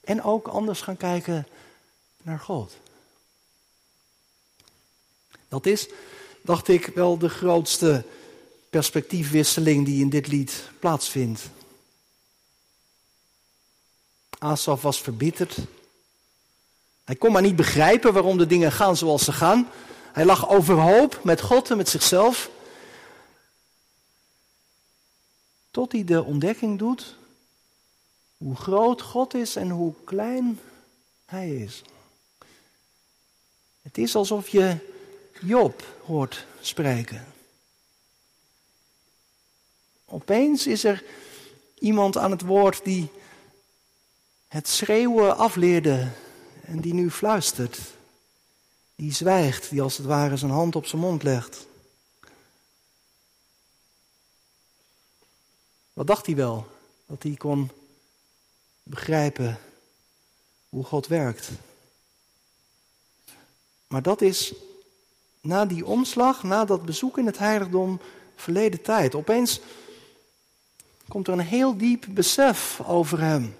en 0.00 0.22
ook 0.22 0.48
anders 0.48 0.80
gaan 0.80 0.96
kijken 0.96 1.46
naar 2.22 2.38
God. 2.38 2.76
Dat 5.56 5.66
is, 5.66 5.88
dacht 6.42 6.68
ik, 6.68 6.86
wel 6.86 7.18
de 7.18 7.28
grootste 7.28 8.04
perspectiefwisseling 8.70 9.84
die 9.84 10.00
in 10.00 10.08
dit 10.08 10.26
lied 10.26 10.70
plaatsvindt. 10.78 11.42
Asaf 14.38 14.82
was 14.82 15.00
verbitterd. 15.00 15.56
Hij 17.04 17.14
kon 17.14 17.32
maar 17.32 17.42
niet 17.42 17.56
begrijpen 17.56 18.12
waarom 18.12 18.38
de 18.38 18.46
dingen 18.46 18.72
gaan 18.72 18.96
zoals 18.96 19.24
ze 19.24 19.32
gaan. 19.32 19.68
Hij 20.12 20.24
lag 20.24 20.48
overhoop 20.48 21.20
met 21.24 21.40
God 21.40 21.70
en 21.70 21.76
met 21.76 21.88
zichzelf. 21.88 22.50
Tot 25.70 25.92
hij 25.92 26.04
de 26.04 26.24
ontdekking 26.24 26.78
doet 26.78 27.16
hoe 28.36 28.56
groot 28.56 29.02
God 29.02 29.34
is 29.34 29.56
en 29.56 29.70
hoe 29.70 29.94
klein 30.04 30.60
Hij 31.24 31.56
is. 31.56 31.82
Het 33.82 33.98
is 33.98 34.14
alsof 34.14 34.48
je 34.48 34.94
Job 35.40 35.84
hoort 36.04 36.46
spreken. 36.60 37.26
Opeens 40.04 40.66
is 40.66 40.84
er 40.84 41.04
iemand 41.78 42.16
aan 42.16 42.30
het 42.30 42.42
woord 42.42 42.84
die 42.84 43.10
het 44.48 44.68
schreeuwen 44.68 45.36
afleerde 45.36 46.10
en 46.62 46.80
die 46.80 46.94
nu 46.94 47.10
fluistert. 47.10 47.78
Die 48.94 49.12
zwijgt, 49.12 49.70
die 49.70 49.82
als 49.82 49.96
het 49.96 50.06
ware 50.06 50.36
zijn 50.36 50.50
hand 50.50 50.76
op 50.76 50.86
zijn 50.86 51.02
mond 51.02 51.22
legt. 51.22 51.66
Wat 55.92 56.06
dacht 56.06 56.26
hij 56.26 56.34
wel? 56.34 56.74
dat 57.06 57.22
hij 57.22 57.34
kon 57.34 57.70
begrijpen 58.82 59.58
hoe 60.68 60.84
God 60.84 61.06
werkt. 61.06 61.48
Maar 63.86 64.02
dat 64.02 64.20
is 64.20 64.54
na 65.46 65.64
die 65.64 65.86
omslag, 65.86 66.42
na 66.42 66.64
dat 66.64 66.84
bezoek 66.84 67.18
in 67.18 67.26
het 67.26 67.38
heiligdom, 67.38 68.00
verleden 68.36 68.82
tijd. 68.82 69.14
Opeens 69.14 69.60
komt 71.08 71.26
er 71.26 71.32
een 71.32 71.40
heel 71.40 71.76
diep 71.76 72.06
besef 72.08 72.80
over 72.86 73.20
hem. 73.20 73.56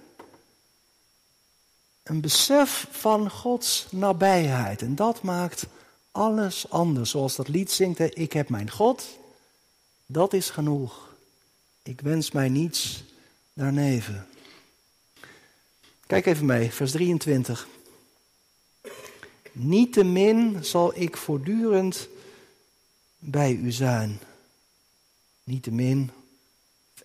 Een 2.02 2.20
besef 2.20 2.86
van 2.90 3.30
Gods 3.30 3.86
nabijheid. 3.90 4.82
En 4.82 4.94
dat 4.94 5.22
maakt 5.22 5.66
alles 6.10 6.70
anders. 6.70 7.10
Zoals 7.10 7.36
dat 7.36 7.48
lied 7.48 7.70
zingt, 7.70 8.18
ik 8.18 8.32
heb 8.32 8.48
mijn 8.48 8.70
God, 8.70 9.18
dat 10.06 10.32
is 10.32 10.50
genoeg. 10.50 11.14
Ik 11.82 12.00
wens 12.00 12.30
mij 12.30 12.48
niets 12.48 13.04
daarneven. 13.52 14.26
Kijk 16.06 16.26
even 16.26 16.46
mee, 16.46 16.72
vers 16.72 16.90
23. 16.90 17.66
Niettemin 19.58 20.64
zal 20.64 20.92
ik 20.94 21.16
voortdurend 21.16 22.08
bij 23.18 23.52
u 23.52 23.70
zijn. 23.72 24.18
Niettemin, 25.44 26.10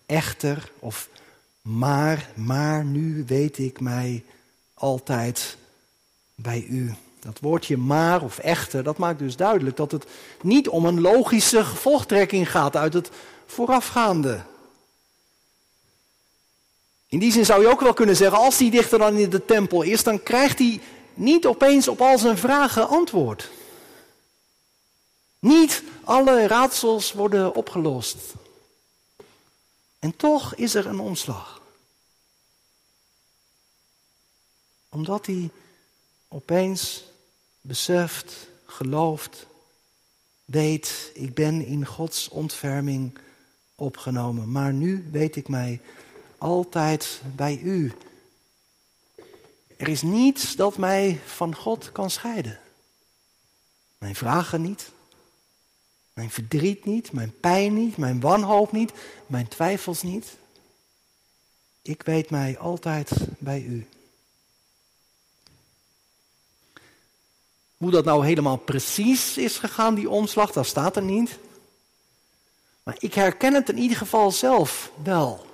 echter 0.06 0.72
of 0.80 1.10
maar, 1.62 2.30
maar 2.36 2.86
nu 2.86 3.24
weet 3.28 3.58
ik 3.58 3.80
mij 3.80 4.24
altijd 4.74 5.58
bij 6.36 6.66
u. 6.70 6.94
Dat 7.20 7.40
woordje 7.40 7.78
maar 7.78 8.24
of 8.24 8.38
echter, 8.38 8.84
dat 8.84 8.98
maakt 8.98 9.20
dus 9.20 9.36
duidelijk 9.36 9.78
dat 9.78 9.92
het 9.92 10.06
niet 10.42 10.68
om 10.68 10.86
een 10.86 11.02
logische 11.02 11.64
gevolgtrekking 11.64 12.52
gaat 12.52 12.76
uit 12.76 12.94
het 12.94 13.10
voorafgaande. 13.46 14.42
In 17.08 17.20
die 17.20 17.32
zin 17.32 17.46
zou 17.46 17.62
je 17.62 17.70
ook 17.70 17.82
wel 17.82 17.94
kunnen 17.94 18.16
zeggen, 18.16 18.40
als 18.40 18.58
die 18.58 18.72
dichter 18.72 19.00
dan 19.00 19.16
in 19.16 19.30
de 19.30 19.46
tempel 19.46 19.82
is, 19.82 20.04
dan 20.04 20.24
krijgt 20.24 20.60
hij 20.60 20.82
niet 21.14 21.46
opeens 21.46 21.88
op 21.88 22.02
al 22.02 22.18
zijn 22.18 22.38
vragen 22.38 22.88
antwoord. 22.88 23.50
Niet 25.40 25.84
alle 26.04 26.48
raadsels 26.48 27.14
worden 27.14 27.56
opgelost. 27.56 28.18
En 30.00 30.16
toch 30.16 30.56
is 30.56 30.76
er 30.76 30.86
een 30.86 31.00
omslag. 31.00 31.62
Omdat 34.90 35.26
hij 35.26 35.50
opeens 36.28 37.04
beseft, 37.62 38.48
gelooft, 38.66 39.46
weet, 40.46 41.12
ik 41.14 41.34
ben 41.34 41.66
in 41.66 41.86
Gods 41.86 42.30
ontferming 42.30 43.18
opgenomen. 43.76 44.52
Maar 44.52 44.74
nu 44.74 45.08
weet 45.12 45.36
ik 45.36 45.48
mij 45.48 45.82
altijd 46.38 47.22
bij 47.36 47.60
u. 47.64 47.94
Er 49.82 49.88
is 49.88 50.02
niets 50.02 50.56
dat 50.56 50.78
mij 50.78 51.20
van 51.26 51.56
God 51.56 51.92
kan 51.92 52.10
scheiden. 52.10 52.60
Mijn 53.98 54.16
vragen 54.16 54.62
niet, 54.62 54.90
mijn 56.14 56.30
verdriet 56.30 56.86
niet, 56.86 57.12
mijn 57.12 57.40
pijn 57.40 57.74
niet, 57.74 57.98
mijn 57.98 58.20
wanhoop 58.20 58.72
niet, 58.72 58.92
mijn 59.28 59.48
twijfels 59.48 60.04
niet. 60.04 60.38
Ik 61.82 62.04
weet 62.04 62.30
mij 62.30 62.58
altijd 62.58 63.12
bij 63.38 63.62
u. 63.62 63.88
Hoe 67.78 67.92
dat 67.92 68.06
nou 68.06 68.26
helemaal 68.26 68.58
precies 68.58 69.38
is 69.38 69.58
gegaan, 69.58 69.96
die 69.96 70.10
omslag, 70.10 70.52
dat 70.52 70.66
staat 70.66 70.96
er 70.96 71.04
niet. 71.04 71.38
Maar 72.84 72.96
ik 73.00 73.14
herken 73.14 73.54
het 73.54 73.70
in 73.70 73.78
ieder 73.78 73.98
geval 73.98 74.32
zelf 74.32 74.92
wel. 75.04 75.46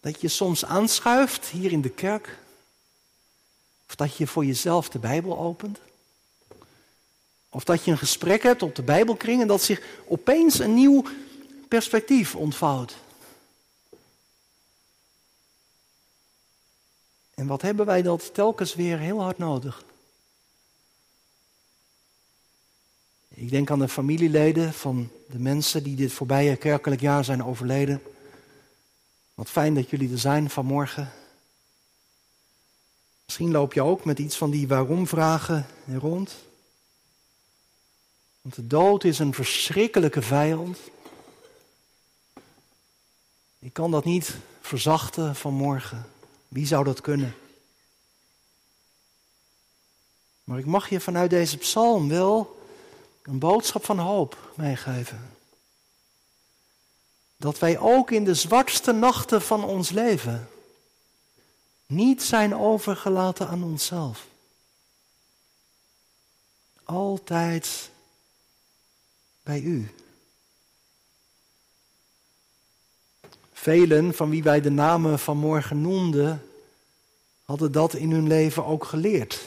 Dat 0.00 0.20
je 0.20 0.28
soms 0.28 0.64
aanschuift 0.64 1.46
hier 1.46 1.72
in 1.72 1.82
de 1.82 1.90
kerk. 1.90 2.40
Of 3.92 3.98
dat 3.98 4.16
je 4.16 4.26
voor 4.26 4.44
jezelf 4.44 4.88
de 4.88 4.98
Bijbel 4.98 5.38
opent. 5.38 5.78
Of 7.48 7.64
dat 7.64 7.84
je 7.84 7.90
een 7.90 7.98
gesprek 7.98 8.42
hebt 8.42 8.62
op 8.62 8.74
de 8.74 8.82
Bijbelkring 8.82 9.40
en 9.40 9.46
dat 9.46 9.62
zich 9.62 9.82
opeens 10.06 10.58
een 10.58 10.74
nieuw 10.74 11.04
perspectief 11.68 12.34
ontvouwt. 12.34 12.96
En 17.34 17.46
wat 17.46 17.62
hebben 17.62 17.86
wij 17.86 18.02
dat 18.02 18.34
telkens 18.34 18.74
weer 18.74 18.98
heel 18.98 19.20
hard 19.20 19.38
nodig? 19.38 19.84
Ik 23.28 23.50
denk 23.50 23.70
aan 23.70 23.78
de 23.78 23.88
familieleden 23.88 24.72
van 24.72 25.10
de 25.28 25.38
mensen 25.38 25.82
die 25.82 25.96
dit 25.96 26.12
voorbije 26.12 26.56
kerkelijk 26.56 27.00
jaar 27.00 27.24
zijn 27.24 27.44
overleden. 27.44 28.02
Wat 29.34 29.50
fijn 29.50 29.74
dat 29.74 29.90
jullie 29.90 30.12
er 30.12 30.18
zijn 30.18 30.50
vanmorgen. 30.50 31.12
Misschien 33.32 33.52
loop 33.52 33.72
je 33.72 33.82
ook 33.82 34.04
met 34.04 34.18
iets 34.18 34.36
van 34.36 34.50
die 34.50 34.68
waarom-vragen 34.68 35.66
rond. 35.98 36.34
Want 38.40 38.54
de 38.54 38.66
dood 38.66 39.04
is 39.04 39.18
een 39.18 39.34
verschrikkelijke 39.34 40.22
vijand. 40.22 40.78
Ik 43.58 43.72
kan 43.72 43.90
dat 43.90 44.04
niet 44.04 44.36
verzachten 44.60 45.36
vanmorgen. 45.36 46.06
Wie 46.48 46.66
zou 46.66 46.84
dat 46.84 47.00
kunnen? 47.00 47.34
Maar 50.44 50.58
ik 50.58 50.66
mag 50.66 50.88
je 50.88 51.00
vanuit 51.00 51.30
deze 51.30 51.56
psalm 51.56 52.08
wel 52.08 52.60
een 53.22 53.38
boodschap 53.38 53.84
van 53.84 53.98
hoop 53.98 54.52
meegeven. 54.56 55.30
Dat 57.36 57.58
wij 57.58 57.78
ook 57.78 58.10
in 58.10 58.24
de 58.24 58.34
zwartste 58.34 58.92
nachten 58.92 59.42
van 59.42 59.64
ons 59.64 59.90
leven 59.90 60.48
niet 61.94 62.22
zijn 62.22 62.54
overgelaten 62.54 63.48
aan 63.48 63.62
onszelf. 63.62 64.26
Altijd 66.84 67.90
bij 69.42 69.60
u. 69.60 69.90
Velen 73.52 74.14
van 74.14 74.30
wie 74.30 74.42
wij 74.42 74.60
de 74.60 74.70
namen 74.70 75.18
vanmorgen 75.18 75.80
noemden, 75.80 76.46
hadden 77.42 77.72
dat 77.72 77.94
in 77.94 78.10
hun 78.10 78.26
leven 78.26 78.64
ook 78.64 78.84
geleerd. 78.84 79.40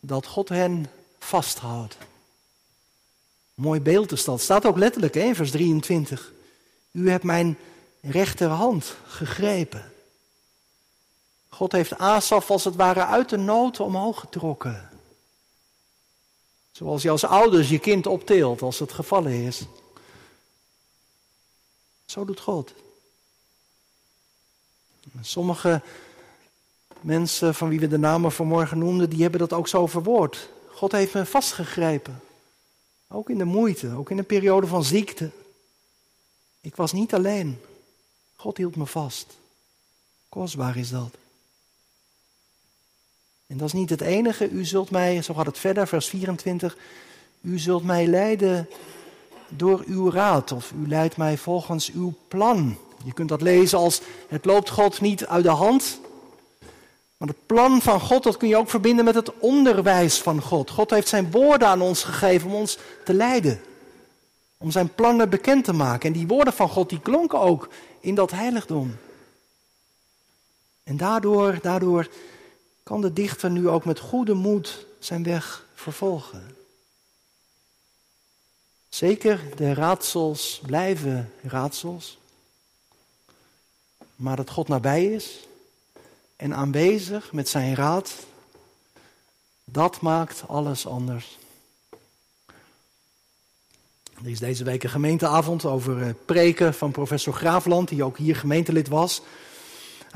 Dat 0.00 0.26
God 0.26 0.48
hen 0.48 0.86
vasthoudt. 1.18 1.96
Mooi 3.54 3.80
beeld 3.80 4.12
is 4.12 4.24
dat. 4.24 4.40
Staat 4.40 4.66
ook 4.66 4.76
letterlijk 4.76 5.16
in 5.16 5.34
vers 5.34 5.50
23. 5.50 6.32
U 6.90 7.10
hebt 7.10 7.24
mijn 7.24 7.58
rechterhand 8.00 8.96
gegrepen. 9.06 9.92
God 11.58 11.72
heeft 11.72 11.98
Asaf 11.98 12.50
als 12.50 12.64
het 12.64 12.76
ware 12.76 13.06
uit 13.06 13.28
de 13.28 13.36
nood 13.36 13.80
omhoog 13.80 14.20
getrokken. 14.20 14.88
Zoals 16.72 17.02
je 17.02 17.10
als 17.10 17.24
ouders 17.24 17.68
je 17.68 17.78
kind 17.78 18.06
opteelt 18.06 18.62
als 18.62 18.78
het 18.78 18.92
gevallen 18.92 19.32
is. 19.32 19.62
Zo 22.06 22.24
doet 22.24 22.40
God. 22.40 22.74
Sommige 25.20 25.82
mensen 27.00 27.54
van 27.54 27.68
wie 27.68 27.80
we 27.80 27.88
de 27.88 27.98
namen 27.98 28.32
vanmorgen 28.32 28.78
noemden, 28.78 29.10
die 29.10 29.22
hebben 29.22 29.40
dat 29.40 29.52
ook 29.52 29.68
zo 29.68 29.86
verwoord. 29.86 30.48
God 30.70 30.92
heeft 30.92 31.14
me 31.14 31.26
vastgegrepen. 31.26 32.20
Ook 33.08 33.30
in 33.30 33.38
de 33.38 33.44
moeite, 33.44 33.94
ook 33.94 34.10
in 34.10 34.18
een 34.18 34.26
periode 34.26 34.66
van 34.66 34.84
ziekte. 34.84 35.30
Ik 36.60 36.76
was 36.76 36.92
niet 36.92 37.14
alleen. 37.14 37.60
God 38.36 38.56
hield 38.56 38.76
me 38.76 38.86
vast. 38.86 39.38
Kostbaar 40.28 40.76
is 40.76 40.90
dat. 40.90 41.14
En 43.48 43.56
dat 43.56 43.66
is 43.66 43.72
niet 43.72 43.90
het 43.90 44.00
enige. 44.00 44.50
U 44.50 44.64
zult 44.64 44.90
mij, 44.90 45.22
zo 45.22 45.34
gaat 45.34 45.46
het 45.46 45.58
verder, 45.58 45.88
vers 45.88 46.08
24. 46.08 46.76
U 47.40 47.58
zult 47.58 47.84
mij 47.84 48.06
leiden 48.06 48.68
door 49.48 49.82
uw 49.86 50.10
raad. 50.10 50.52
Of 50.52 50.72
u 50.82 50.88
leidt 50.88 51.16
mij 51.16 51.36
volgens 51.36 51.92
uw 51.92 52.14
plan. 52.28 52.78
Je 53.04 53.12
kunt 53.12 53.28
dat 53.28 53.42
lezen 53.42 53.78
als 53.78 54.00
het 54.28 54.44
loopt 54.44 54.70
God 54.70 55.00
niet 55.00 55.26
uit 55.26 55.44
de 55.44 55.50
hand. 55.50 56.00
Maar 57.16 57.28
het 57.28 57.46
plan 57.46 57.82
van 57.82 58.00
God, 58.00 58.22
dat 58.22 58.36
kun 58.36 58.48
je 58.48 58.56
ook 58.56 58.70
verbinden 58.70 59.04
met 59.04 59.14
het 59.14 59.38
onderwijs 59.38 60.18
van 60.18 60.42
God. 60.42 60.70
God 60.70 60.90
heeft 60.90 61.08
zijn 61.08 61.30
woorden 61.30 61.68
aan 61.68 61.80
ons 61.80 62.04
gegeven 62.04 62.48
om 62.48 62.54
ons 62.54 62.78
te 63.04 63.14
leiden. 63.14 63.60
Om 64.58 64.70
zijn 64.70 64.94
plannen 64.94 65.30
bekend 65.30 65.64
te 65.64 65.72
maken. 65.72 66.06
En 66.06 66.18
die 66.18 66.26
woorden 66.26 66.52
van 66.52 66.68
God, 66.68 66.88
die 66.88 67.00
klonken 67.00 67.40
ook 67.40 67.68
in 68.00 68.14
dat 68.14 68.30
heiligdom. 68.30 68.96
En 70.84 70.96
daardoor, 70.96 71.58
daardoor 71.62 72.08
kan 72.88 73.00
de 73.00 73.12
dichter 73.12 73.50
nu 73.50 73.68
ook 73.68 73.84
met 73.84 73.98
goede 73.98 74.34
moed 74.34 74.86
zijn 74.98 75.22
weg 75.22 75.66
vervolgen. 75.74 76.56
Zeker, 78.88 79.40
de 79.56 79.74
raadsels 79.74 80.60
blijven 80.66 81.32
raadsels. 81.42 82.18
Maar 84.16 84.36
dat 84.36 84.50
God 84.50 84.68
nabij 84.68 85.04
is, 85.04 85.46
en 86.36 86.54
aanwezig 86.54 87.32
met 87.32 87.48
zijn 87.48 87.74
raad, 87.74 88.14
dat 89.64 90.00
maakt 90.00 90.42
alles 90.46 90.86
anders. 90.86 91.38
Er 94.22 94.30
is 94.30 94.38
deze 94.38 94.64
week 94.64 94.82
een 94.82 94.90
gemeenteavond 94.90 95.64
over 95.64 96.02
eh, 96.02 96.08
preken 96.24 96.74
van 96.74 96.90
professor 96.90 97.32
Graafland, 97.32 97.88
die 97.88 98.04
ook 98.04 98.18
hier 98.18 98.36
gemeentelid 98.36 98.88
was. 98.88 99.22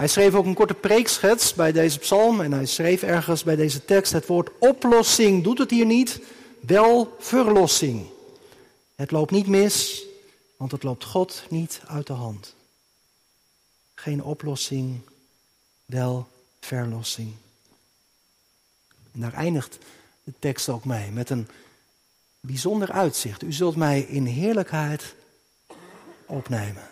Hij 0.03 0.11
schreef 0.11 0.35
ook 0.35 0.45
een 0.45 0.55
korte 0.55 0.75
preekschets 0.75 1.55
bij 1.55 1.73
deze 1.73 1.99
psalm 1.99 2.41
en 2.41 2.53
hij 2.53 2.67
schreef 2.67 3.03
ergens 3.03 3.43
bij 3.43 3.57
deze 3.57 3.85
tekst 3.85 4.13
het 4.13 4.27
woord 4.27 4.51
oplossing 4.59 5.45
doet 5.45 5.59
het 5.59 5.71
hier 5.71 5.87
niet, 5.87 6.21
wel 6.61 7.17
verlossing. 7.19 8.07
Het 8.95 9.11
loopt 9.11 9.31
niet 9.31 9.47
mis, 9.47 10.05
want 10.57 10.73
het 10.73 10.83
loopt 10.83 11.05
God 11.05 11.45
niet 11.49 11.81
uit 11.87 12.07
de 12.07 12.13
hand. 12.13 12.55
Geen 13.95 14.23
oplossing, 14.23 15.01
wel 15.85 16.29
verlossing. 16.61 17.35
En 19.13 19.21
daar 19.21 19.35
eindigt 19.35 19.79
de 20.25 20.33
tekst 20.39 20.69
ook 20.69 20.85
mee 20.85 21.11
met 21.11 21.31
een 21.31 21.49
bijzonder 22.41 22.93
uitzicht. 22.93 23.43
U 23.43 23.53
zult 23.53 23.77
mij 23.77 24.01
in 24.01 24.27
heerlijkheid 24.27 25.15
opnemen. 26.27 26.92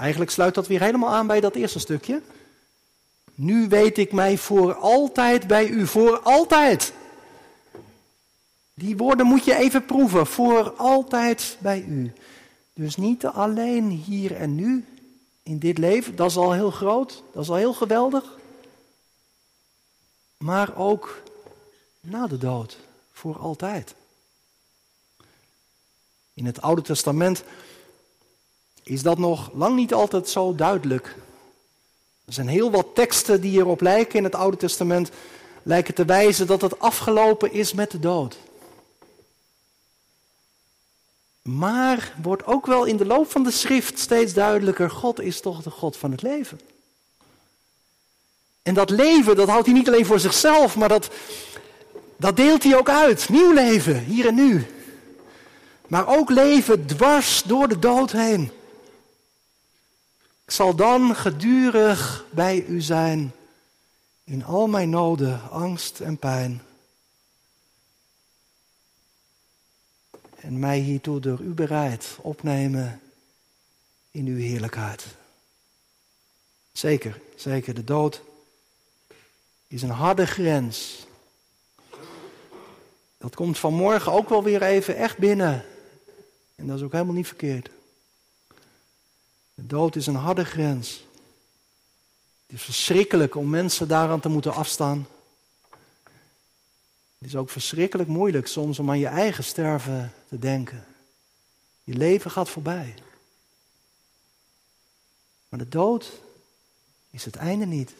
Eigenlijk 0.00 0.30
sluit 0.30 0.54
dat 0.54 0.66
weer 0.66 0.80
helemaal 0.80 1.10
aan 1.10 1.26
bij 1.26 1.40
dat 1.40 1.54
eerste 1.54 1.78
stukje. 1.78 2.22
Nu 3.34 3.68
weet 3.68 3.98
ik 3.98 4.12
mij 4.12 4.38
voor 4.38 4.74
altijd 4.74 5.46
bij 5.46 5.68
u, 5.68 5.86
voor 5.86 6.18
altijd. 6.18 6.92
Die 8.74 8.96
woorden 8.96 9.26
moet 9.26 9.44
je 9.44 9.54
even 9.54 9.84
proeven, 9.84 10.26
voor 10.26 10.72
altijd 10.76 11.56
bij 11.60 11.82
u. 11.82 12.12
Dus 12.74 12.96
niet 12.96 13.26
alleen 13.26 13.88
hier 13.88 14.36
en 14.36 14.54
nu, 14.54 14.84
in 15.42 15.58
dit 15.58 15.78
leven, 15.78 16.16
dat 16.16 16.30
is 16.30 16.36
al 16.36 16.52
heel 16.52 16.70
groot, 16.70 17.22
dat 17.32 17.42
is 17.42 17.48
al 17.48 17.56
heel 17.56 17.74
geweldig. 17.74 18.38
Maar 20.36 20.76
ook 20.76 21.22
na 22.00 22.26
de 22.26 22.38
dood, 22.38 22.78
voor 23.12 23.38
altijd. 23.38 23.94
In 26.34 26.46
het 26.46 26.60
Oude 26.60 26.82
Testament 26.82 27.44
is 28.90 29.02
dat 29.02 29.18
nog 29.18 29.50
lang 29.54 29.76
niet 29.76 29.94
altijd 29.94 30.28
zo 30.28 30.54
duidelijk. 30.54 31.16
Er 32.24 32.32
zijn 32.32 32.48
heel 32.48 32.70
wat 32.70 32.86
teksten 32.94 33.40
die 33.40 33.58
erop 33.58 33.80
lijken 33.80 34.18
in 34.18 34.24
het 34.24 34.34
Oude 34.34 34.56
Testament, 34.56 35.10
lijken 35.62 35.94
te 35.94 36.04
wijzen 36.04 36.46
dat 36.46 36.60
het 36.60 36.78
afgelopen 36.78 37.52
is 37.52 37.72
met 37.72 37.90
de 37.90 37.98
dood. 37.98 38.36
Maar 41.42 42.14
wordt 42.22 42.46
ook 42.46 42.66
wel 42.66 42.84
in 42.84 42.96
de 42.96 43.06
loop 43.06 43.30
van 43.30 43.42
de 43.42 43.50
schrift 43.50 43.98
steeds 43.98 44.32
duidelijker, 44.32 44.90
God 44.90 45.20
is 45.20 45.40
toch 45.40 45.62
de 45.62 45.70
God 45.70 45.96
van 45.96 46.10
het 46.10 46.22
leven. 46.22 46.60
En 48.62 48.74
dat 48.74 48.90
leven, 48.90 49.36
dat 49.36 49.48
houdt 49.48 49.66
hij 49.66 49.74
niet 49.74 49.88
alleen 49.88 50.06
voor 50.06 50.20
zichzelf, 50.20 50.76
maar 50.76 50.88
dat, 50.88 51.08
dat 52.16 52.36
deelt 52.36 52.62
hij 52.62 52.76
ook 52.76 52.88
uit. 52.88 53.28
Nieuw 53.28 53.52
leven, 53.52 53.98
hier 54.04 54.26
en 54.26 54.34
nu. 54.34 54.66
Maar 55.86 56.06
ook 56.06 56.30
leven 56.30 56.86
dwars 56.86 57.42
door 57.42 57.68
de 57.68 57.78
dood 57.78 58.12
heen. 58.12 58.50
Ik 60.50 60.56
zal 60.56 60.74
dan 60.74 61.16
gedurig 61.16 62.24
bij 62.30 62.64
u 62.64 62.80
zijn 62.80 63.32
in 64.24 64.44
al 64.44 64.66
mijn 64.66 64.90
noden, 64.90 65.50
angst 65.50 66.00
en 66.00 66.16
pijn. 66.16 66.62
En 70.36 70.58
mij 70.58 70.78
hiertoe 70.78 71.20
door 71.20 71.40
u 71.40 71.48
bereid 71.48 72.16
opnemen 72.20 73.00
in 74.10 74.26
uw 74.26 74.36
heerlijkheid. 74.36 75.06
Zeker, 76.72 77.20
zeker, 77.36 77.74
de 77.74 77.84
dood 77.84 78.22
is 79.66 79.82
een 79.82 79.90
harde 79.90 80.26
grens. 80.26 81.06
Dat 83.18 83.34
komt 83.34 83.58
vanmorgen 83.58 84.12
ook 84.12 84.28
wel 84.28 84.42
weer 84.42 84.62
even 84.62 84.96
echt 84.96 85.18
binnen. 85.18 85.64
En 86.54 86.66
dat 86.66 86.76
is 86.76 86.82
ook 86.82 86.92
helemaal 86.92 87.14
niet 87.14 87.26
verkeerd. 87.26 87.70
Dood 89.70 89.96
is 89.96 90.06
een 90.06 90.14
harde 90.14 90.44
grens. 90.44 91.04
Het 92.46 92.56
is 92.56 92.62
verschrikkelijk 92.62 93.34
om 93.34 93.50
mensen 93.50 93.88
daaraan 93.88 94.20
te 94.20 94.28
moeten 94.28 94.54
afstaan. 94.54 95.08
Het 97.18 97.28
is 97.28 97.36
ook 97.36 97.50
verschrikkelijk 97.50 98.08
moeilijk 98.08 98.46
soms 98.46 98.78
om 98.78 98.90
aan 98.90 98.98
je 98.98 99.06
eigen 99.06 99.44
sterven 99.44 100.12
te 100.28 100.38
denken. 100.38 100.86
Je 101.84 101.94
leven 101.94 102.30
gaat 102.30 102.48
voorbij. 102.48 102.94
Maar 105.48 105.58
de 105.58 105.68
dood 105.68 106.12
is 107.10 107.24
het 107.24 107.36
einde 107.36 107.66
niet. 107.66 107.92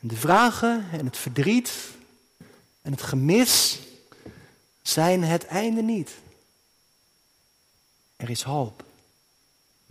De 0.00 0.16
vragen 0.16 0.90
en 0.90 1.06
het 1.06 1.16
verdriet 1.16 1.72
en 2.82 2.92
het 2.92 3.02
gemis 3.02 3.78
zijn 4.82 5.24
het 5.24 5.46
einde 5.46 5.82
niet. 5.82 6.10
Er 8.16 8.30
is 8.30 8.42
hoop. 8.42 8.88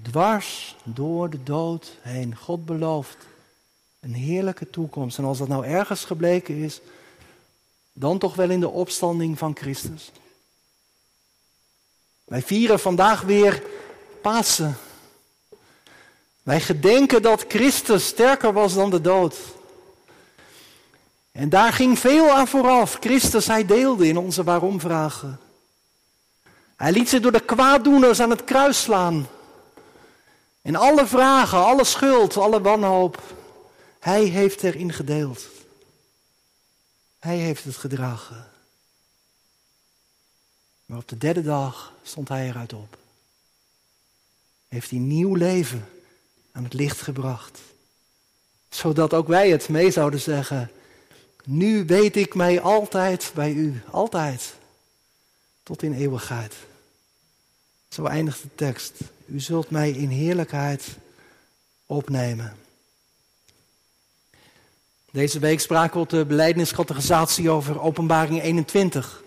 Dwars 0.02 0.76
door 0.84 1.30
de 1.30 1.44
dood 1.44 1.98
heen. 2.02 2.36
God 2.36 2.66
belooft 2.66 3.18
een 4.00 4.14
heerlijke 4.14 4.70
toekomst. 4.70 5.18
En 5.18 5.24
als 5.24 5.38
dat 5.38 5.48
nou 5.48 5.66
ergens 5.66 6.06
gebleken 6.06 6.56
is, 6.56 6.82
dan 7.94 8.18
toch 8.18 8.36
wel 8.36 8.50
in 8.50 8.60
de 8.60 8.70
opstanding 8.70 9.38
van 9.38 9.56
Christus. 9.56 10.12
Wij 12.26 12.42
vieren 12.42 12.80
vandaag 12.80 13.22
weer 13.22 13.64
Pasen. 14.22 14.78
Wij 16.44 16.62
gedenken 16.62 17.22
dat 17.22 17.46
Christus 17.48 18.08
sterker 18.08 18.54
was 18.54 18.74
dan 18.74 18.90
de 18.90 19.02
dood. 19.02 19.38
En 21.32 21.50
daar 21.50 21.74
ging 21.74 22.00
veel 22.00 22.30
aan 22.30 22.48
vooraf. 22.48 22.98
Christus, 23.00 23.48
hij 23.48 23.66
deelde 23.66 24.08
in 24.08 24.18
onze 24.18 24.44
waarom-vragen. 24.44 25.40
Hij 26.76 26.92
liet 26.92 27.10
zich 27.10 27.22
door 27.22 27.32
de 27.32 27.40
kwaaddoeners 27.40 28.20
aan 28.20 28.30
het 28.30 28.44
kruis 28.44 28.82
slaan. 28.82 29.28
En 30.62 30.76
alle 30.76 31.08
vragen, 31.08 31.58
alle 31.58 31.84
schuld, 31.84 32.38
alle 32.38 32.62
wanhoop, 32.62 33.22
hij 34.00 34.24
heeft 34.24 34.63
erin 34.63 34.93
gedeeld. 34.93 35.48
Hij 37.19 37.38
heeft 37.38 37.63
het 37.63 37.76
gedragen. 37.76 38.48
Maar 40.86 40.98
op 40.98 41.08
de 41.08 41.17
derde 41.17 41.41
dag 41.41 41.93
stond 42.04 42.30
hij 42.30 42.48
eruit 42.48 42.74
op. 42.74 42.98
Heeft 44.67 44.89
hij 44.89 45.00
nieuw 45.00 45.36
leven 45.36 45.89
aan 46.52 46.63
het 46.63 46.74
licht 46.74 47.02
gebracht. 47.02 47.60
Zodat 48.69 49.13
ook 49.13 49.28
wij 49.28 49.50
het 49.50 49.69
mee 49.69 49.91
zouden 49.91 50.19
zeggen. 50.19 50.72
Nu 51.43 51.86
weet 51.86 52.15
ik 52.15 52.36
mij 52.36 52.62
altijd 52.62 53.32
bij 53.36 53.52
u, 53.52 53.82
altijd, 53.91 54.54
tot 55.63 55.84
in 55.84 55.93
eeuwigheid. 55.93 56.54
Zo 57.89 58.06
eindigt 58.06 58.41
de 58.41 58.56
tekst. 58.56 58.93
U 59.32 59.39
zult 59.39 59.70
mij 59.70 59.92
in 59.92 60.10
heerlijkheid 60.10 60.88
opnemen. 61.86 62.56
Deze 65.12 65.39
week 65.39 65.60
spraken 65.60 65.94
we 65.94 66.00
op 66.00 66.10
de 66.10 66.26
beleidingscategorisatie 66.26 67.50
over 67.50 67.82
openbaring 67.82 68.42
21. 68.42 69.24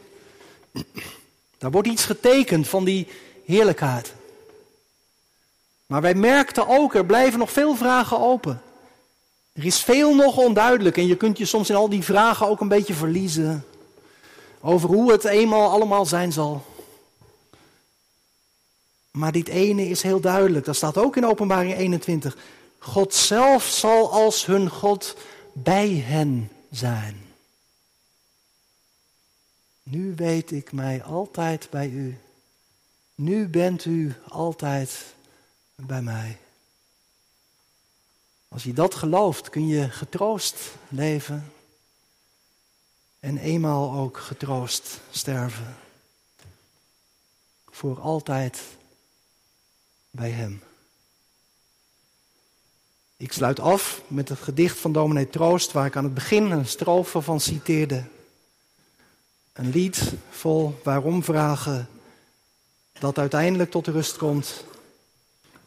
Daar 1.59 1.71
wordt 1.71 1.88
iets 1.88 2.05
getekend 2.05 2.69
van 2.69 2.85
die 2.85 3.09
heerlijkheid. 3.45 4.15
Maar 5.87 6.01
wij 6.01 6.15
merkten 6.15 6.69
ook, 6.69 6.95
er 6.95 7.07
blijven 7.07 7.38
nog 7.38 7.51
veel 7.51 7.77
vragen 7.77 8.19
open. 8.21 8.62
Er 9.53 9.65
is 9.65 9.81
veel 9.81 10.15
nog 10.15 10.37
onduidelijk 10.37 10.97
en 10.97 11.07
je 11.07 11.17
kunt 11.17 11.38
je 11.38 11.47
soms 11.47 11.71
in 11.71 11.77
al 11.77 11.88
die 11.88 12.03
vragen 12.03 12.49
ook 12.49 12.61
een 12.61 12.69
beetje 12.69 12.95
verliezen. 12.95 13.65
Over 14.61 14.88
hoe 14.88 15.12
het 15.12 15.25
eenmaal 15.25 15.71
allemaal 15.71 16.07
zijn 16.07 16.33
zal. 16.33 16.65
Maar 19.12 19.33
dit 19.33 19.48
ene 19.48 19.88
is 19.88 20.03
heel 20.03 20.20
duidelijk. 20.20 20.64
Dat 20.64 20.77
staat 20.77 20.98
ook 20.98 21.16
in 21.16 21.27
Openbaring 21.27 21.75
21. 21.75 22.37
God 22.79 23.14
zelf 23.14 23.64
zal 23.64 24.12
als 24.12 24.46
hun 24.46 24.70
God 24.70 25.16
bij 25.53 25.88
hen 25.88 26.51
zijn. 26.70 27.27
Nu 29.83 30.14
weet 30.14 30.51
ik 30.51 30.72
mij 30.72 31.03
altijd 31.03 31.70
bij 31.70 31.88
u. 31.88 32.18
Nu 33.14 33.48
bent 33.48 33.85
u 33.85 34.14
altijd 34.29 35.14
bij 35.75 36.03
mij. 36.03 36.38
Als 38.48 38.62
je 38.62 38.72
dat 38.72 38.94
gelooft, 38.94 39.51
kun 39.51 39.66
je 39.66 39.90
getroost 39.90 40.57
leven 40.88 41.53
en 43.20 43.38
eenmaal 43.38 43.92
ook 43.92 44.18
getroost 44.18 45.01
sterven. 45.11 45.77
Voor 47.70 48.01
altijd 48.01 48.61
bij 50.12 50.31
Hem. 50.31 50.62
Ik 53.16 53.33
sluit 53.33 53.61
af 53.61 54.03
met 54.07 54.29
het 54.29 54.38
gedicht 54.38 54.79
van 54.79 54.92
dominee 54.92 55.31
Troost, 55.31 55.72
waar 55.72 55.87
ik 55.87 55.96
aan 55.96 56.05
het 56.05 56.14
begin 56.14 56.51
een 56.51 56.66
strofe 56.66 57.20
van 57.20 57.40
citeerde. 57.40 58.05
Een 59.53 59.70
lied 59.70 60.12
vol 60.31 60.81
waarom 60.83 61.25
vragen, 61.25 61.88
dat 62.98 63.18
uiteindelijk 63.18 63.70
tot 63.70 63.87
rust 63.87 64.16
komt 64.16 64.64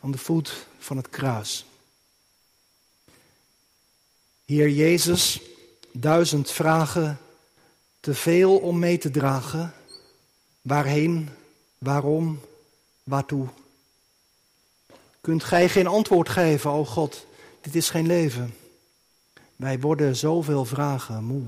aan 0.02 0.12
de 0.12 0.18
voet 0.18 0.68
van 0.80 0.98
het 0.98 1.10
kruis. 1.10 1.66
Heer 4.46 4.70
Jezus, 4.70 5.42
duizend 5.92 6.52
vragen 6.52 7.20
te 8.00 8.14
veel 8.14 8.58
om 8.58 8.80
mee 8.80 8.98
te 8.98 9.12
dragen. 9.12 9.74
Waarheen, 10.62 11.30
waarom, 11.78 12.40
waartoe? 13.04 13.48
Kunt 15.26 15.44
gij 15.44 15.70
geen 15.70 15.88
antwoord 15.88 16.30
geven, 16.30 16.72
o 16.72 16.86
God? 16.86 17.26
Dit 17.62 17.76
is 17.76 17.90
geen 17.90 18.08
leven. 18.08 18.56
Wij 19.56 19.80
worden 19.80 20.16
zoveel 20.16 20.66
vragen 20.66 21.24
moe. 21.24 21.44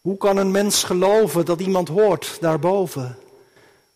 Hoe 0.00 0.16
kan 0.16 0.36
een 0.36 0.50
mens 0.50 0.84
geloven 0.84 1.44
dat 1.44 1.60
iemand 1.60 1.88
hoort 1.88 2.36
daarboven? 2.40 3.18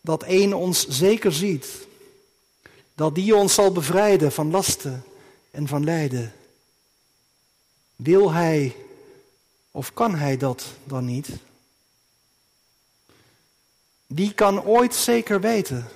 Dat 0.01 0.23
één 0.23 0.53
ons 0.53 0.87
zeker 0.87 1.33
ziet. 1.33 1.87
Dat 2.95 3.15
die 3.15 3.35
ons 3.35 3.53
zal 3.53 3.71
bevrijden 3.71 4.31
van 4.31 4.51
lasten 4.51 5.03
en 5.51 5.67
van 5.67 5.83
lijden. 5.83 6.33
Wil 7.95 8.31
hij 8.31 8.75
of 9.71 9.93
kan 9.93 10.15
hij 10.15 10.37
dat 10.37 10.65
dan 10.83 11.05
niet? 11.05 11.29
Wie 14.07 14.33
kan 14.33 14.63
ooit 14.63 14.95
zeker 14.95 15.41
weten 15.41 15.87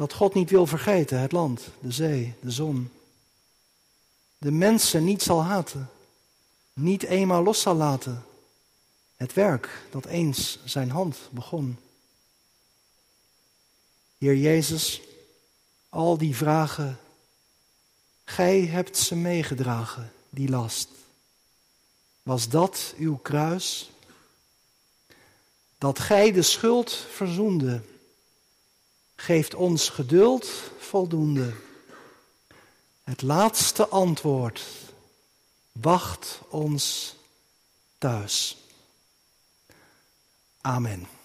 dat 0.00 0.12
God 0.12 0.34
niet 0.34 0.50
wil 0.50 0.66
vergeten 0.66 1.20
het 1.20 1.32
land, 1.32 1.68
de 1.80 1.92
zee, 1.92 2.34
de 2.40 2.50
zon? 2.50 2.90
De 4.38 4.50
mensen 4.50 5.04
niet 5.04 5.22
zal 5.22 5.42
haten, 5.42 5.90
niet 6.72 7.02
eenmaal 7.02 7.42
los 7.42 7.60
zal 7.60 7.74
laten. 7.74 8.24
Het 9.16 9.32
werk 9.32 9.82
dat 9.90 10.06
eens 10.06 10.58
zijn 10.64 10.90
hand 10.90 11.18
begon. 11.30 11.78
Heer 14.18 14.36
Jezus, 14.36 15.00
al 15.88 16.18
die 16.18 16.36
vragen, 16.36 16.98
gij 18.24 18.60
hebt 18.60 18.96
ze 18.96 19.16
meegedragen, 19.16 20.12
die 20.30 20.48
last. 20.48 20.88
Was 22.22 22.48
dat 22.48 22.94
uw 22.98 23.16
kruis? 23.16 23.90
Dat 25.78 25.98
gij 25.98 26.32
de 26.32 26.42
schuld 26.42 26.92
verzoende, 27.10 27.82
geeft 29.20 29.54
ons 29.54 29.88
geduld 29.88 30.48
voldoende. 30.78 31.52
Het 33.02 33.22
laatste 33.22 33.88
antwoord 33.88 34.62
wacht 35.72 36.40
ons 36.48 37.14
thuis. 37.98 38.56
Amen. 40.60 41.19